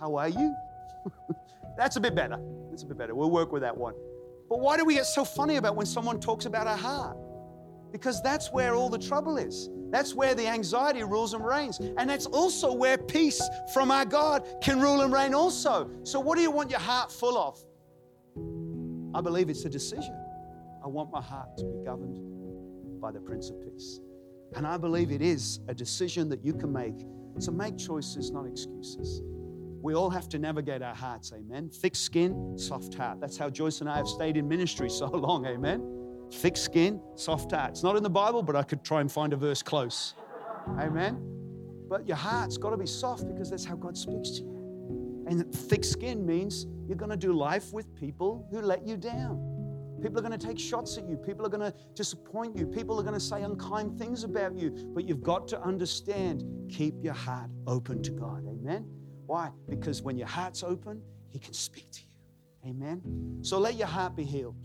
How 0.00 0.16
are 0.16 0.28
you? 0.28 0.54
That's 1.76 1.96
a 1.96 2.00
bit 2.00 2.14
better. 2.14 2.38
That's 2.70 2.84
a 2.84 2.86
bit 2.86 2.98
better. 2.98 3.14
We'll 3.14 3.30
work 3.30 3.52
with 3.52 3.62
that 3.62 3.76
one. 3.76 3.94
But 4.48 4.60
why 4.60 4.76
do 4.76 4.84
we 4.84 4.94
get 4.94 5.06
so 5.06 5.24
funny 5.24 5.56
about 5.56 5.74
when 5.76 5.86
someone 5.86 6.20
talks 6.20 6.44
about 6.44 6.66
our 6.66 6.76
heart? 6.76 7.16
Because 7.92 8.22
that's 8.22 8.50
where 8.50 8.74
all 8.74 8.88
the 8.88 8.98
trouble 8.98 9.36
is. 9.36 9.68
That's 9.90 10.14
where 10.14 10.34
the 10.34 10.48
anxiety 10.48 11.04
rules 11.04 11.34
and 11.34 11.44
reigns. 11.44 11.78
And 11.78 12.08
that's 12.08 12.24
also 12.26 12.72
where 12.72 12.96
peace 12.96 13.42
from 13.74 13.90
our 13.90 14.06
God 14.06 14.46
can 14.62 14.80
rule 14.80 15.02
and 15.02 15.12
reign 15.12 15.34
also. 15.34 15.90
So, 16.02 16.18
what 16.18 16.36
do 16.36 16.42
you 16.42 16.50
want 16.50 16.70
your 16.70 16.80
heart 16.80 17.12
full 17.12 17.36
of? 17.36 17.62
I 19.14 19.20
believe 19.20 19.50
it's 19.50 19.66
a 19.66 19.68
decision. 19.68 20.16
I 20.82 20.88
want 20.88 21.12
my 21.12 21.20
heart 21.20 21.56
to 21.58 21.64
be 21.64 21.84
governed 21.84 22.18
by 23.00 23.12
the 23.12 23.20
Prince 23.20 23.50
of 23.50 23.60
Peace. 23.60 24.00
And 24.56 24.66
I 24.66 24.78
believe 24.78 25.12
it 25.12 25.22
is 25.22 25.60
a 25.68 25.74
decision 25.74 26.28
that 26.30 26.42
you 26.44 26.54
can 26.54 26.72
make. 26.72 27.04
So 27.38 27.52
make 27.52 27.76
choices, 27.76 28.30
not 28.30 28.46
excuses. 28.46 29.22
We 29.82 29.94
all 29.94 30.10
have 30.10 30.28
to 30.30 30.38
navigate 30.38 30.80
our 30.80 30.94
hearts, 30.94 31.32
amen. 31.34 31.68
Thick 31.70 31.96
skin, 31.96 32.56
soft 32.56 32.94
heart. 32.94 33.20
That's 33.20 33.36
how 33.36 33.50
Joyce 33.50 33.80
and 33.80 33.90
I 33.90 33.96
have 33.96 34.08
stayed 34.08 34.36
in 34.36 34.48
ministry 34.48 34.88
so 35.02 35.06
long, 35.06 35.44
amen. 35.44 36.01
Thick 36.32 36.56
skin, 36.56 37.00
soft 37.14 37.52
heart. 37.52 37.70
It's 37.70 37.82
not 37.82 37.96
in 37.96 38.02
the 38.02 38.10
Bible, 38.10 38.42
but 38.42 38.56
I 38.56 38.62
could 38.62 38.82
try 38.82 39.00
and 39.00 39.10
find 39.10 39.32
a 39.32 39.36
verse 39.36 39.62
close. 39.62 40.14
Amen. 40.78 41.20
But 41.88 42.06
your 42.08 42.16
heart's 42.16 42.56
got 42.56 42.70
to 42.70 42.76
be 42.76 42.86
soft 42.86 43.26
because 43.28 43.50
that's 43.50 43.64
how 43.64 43.76
God 43.76 43.96
speaks 43.96 44.30
to 44.30 44.42
you. 44.42 45.24
And 45.28 45.54
thick 45.54 45.84
skin 45.84 46.24
means 46.24 46.66
you're 46.86 46.96
going 46.96 47.10
to 47.10 47.16
do 47.16 47.32
life 47.32 47.72
with 47.72 47.94
people 47.94 48.46
who 48.50 48.60
let 48.60 48.86
you 48.86 48.96
down. 48.96 49.48
People 50.02 50.18
are 50.18 50.22
going 50.22 50.36
to 50.36 50.46
take 50.46 50.58
shots 50.58 50.98
at 50.98 51.08
you. 51.08 51.16
People 51.16 51.46
are 51.46 51.48
going 51.48 51.70
to 51.70 51.76
disappoint 51.94 52.56
you. 52.56 52.66
People 52.66 52.98
are 52.98 53.02
going 53.02 53.14
to 53.14 53.20
say 53.20 53.42
unkind 53.42 53.98
things 53.98 54.24
about 54.24 54.56
you. 54.56 54.90
But 54.94 55.06
you've 55.06 55.22
got 55.22 55.46
to 55.48 55.62
understand 55.62 56.44
keep 56.68 56.94
your 57.02 57.14
heart 57.14 57.50
open 57.68 58.02
to 58.02 58.10
God. 58.10 58.44
Amen. 58.48 58.84
Why? 59.26 59.50
Because 59.68 60.02
when 60.02 60.16
your 60.16 60.26
heart's 60.26 60.64
open, 60.64 61.00
He 61.28 61.38
can 61.38 61.52
speak 61.52 61.90
to 61.92 62.00
you. 62.00 62.70
Amen. 62.70 63.38
So 63.42 63.58
let 63.58 63.76
your 63.76 63.86
heart 63.86 64.16
be 64.16 64.24
healed. 64.24 64.56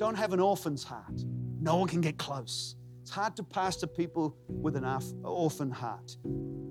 Don't 0.00 0.14
have 0.14 0.32
an 0.32 0.40
orphan's 0.40 0.82
heart. 0.82 1.26
No 1.60 1.76
one 1.76 1.86
can 1.86 2.00
get 2.00 2.16
close. 2.16 2.74
It's 3.02 3.10
hard 3.10 3.36
to 3.36 3.42
pastor 3.42 3.86
people 3.86 4.34
with 4.48 4.74
an 4.74 4.86
orphan 5.22 5.70
heart. 5.70 6.16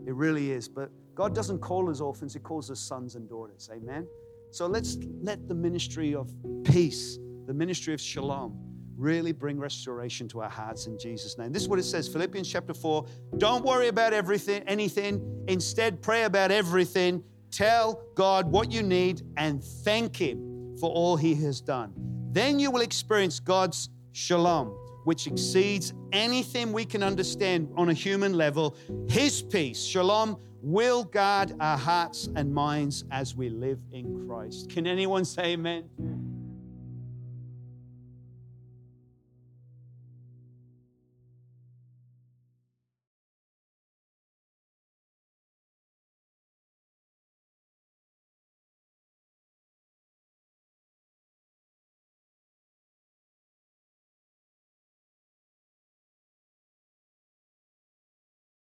It 0.08 0.16
really 0.16 0.52
is. 0.52 0.68
But 0.68 0.90
God 1.14 1.36
doesn't 1.36 1.60
call 1.60 1.92
us 1.92 2.02
orphans, 2.02 2.34
He 2.34 2.40
calls 2.40 2.72
us 2.72 2.80
sons 2.80 3.14
and 3.14 3.30
daughters. 3.30 3.70
Amen. 3.72 4.08
So 4.50 4.66
let's 4.66 4.98
let 5.22 5.48
the 5.48 5.54
ministry 5.54 6.16
of 6.16 6.34
peace, 6.64 7.20
the 7.46 7.54
ministry 7.54 7.94
of 7.94 8.02
shalom, 8.02 8.58
really 8.98 9.32
bring 9.32 9.60
restoration 9.60 10.28
to 10.30 10.42
our 10.42 10.50
hearts 10.50 10.88
in 10.88 10.98
Jesus' 10.98 11.38
name. 11.38 11.52
This 11.54 11.62
is 11.62 11.70
what 11.70 11.78
it 11.78 11.84
says 11.84 12.08
Philippians 12.08 12.52
chapter 12.52 12.74
4. 12.74 13.06
Don't 13.38 13.64
worry 13.64 13.90
about 13.90 14.12
everything, 14.12 14.64
anything. 14.64 15.46
Instead, 15.48 16.02
pray 16.02 16.24
about 16.24 16.50
everything. 16.50 17.24
Tell 17.52 18.02
God 18.16 18.52
what 18.52 18.72
you 18.72 18.82
need 18.82 19.22
and 19.38 19.64
thank 19.64 20.18
Him 20.18 20.76
for 20.80 20.90
all 20.90 21.16
He 21.16 21.36
has 21.36 21.62
done. 21.62 22.09
Then 22.32 22.60
you 22.60 22.70
will 22.72 22.82
experience 22.82 23.40
God's 23.40 23.90
shalom, 24.12 24.68
which 25.04 25.26
exceeds 25.26 25.94
anything 26.12 26.72
we 26.72 26.86
can 26.86 27.02
understand 27.02 27.70
on 27.76 27.90
a 27.90 27.94
human 27.94 28.34
level. 28.34 28.76
His 29.08 29.42
peace, 29.42 29.84
shalom, 29.84 30.38
will 30.62 31.06
guard 31.06 31.54
our 31.60 31.78
hearts 31.78 32.30
and 32.36 32.54
minds 32.54 33.06
as 33.12 33.36
we 33.36 33.50
live 33.50 33.80
in 33.92 34.28
Christ. 34.28 34.70
Can 34.70 34.86
anyone 34.86 35.26
say 35.26 35.54
amen? 35.54 35.90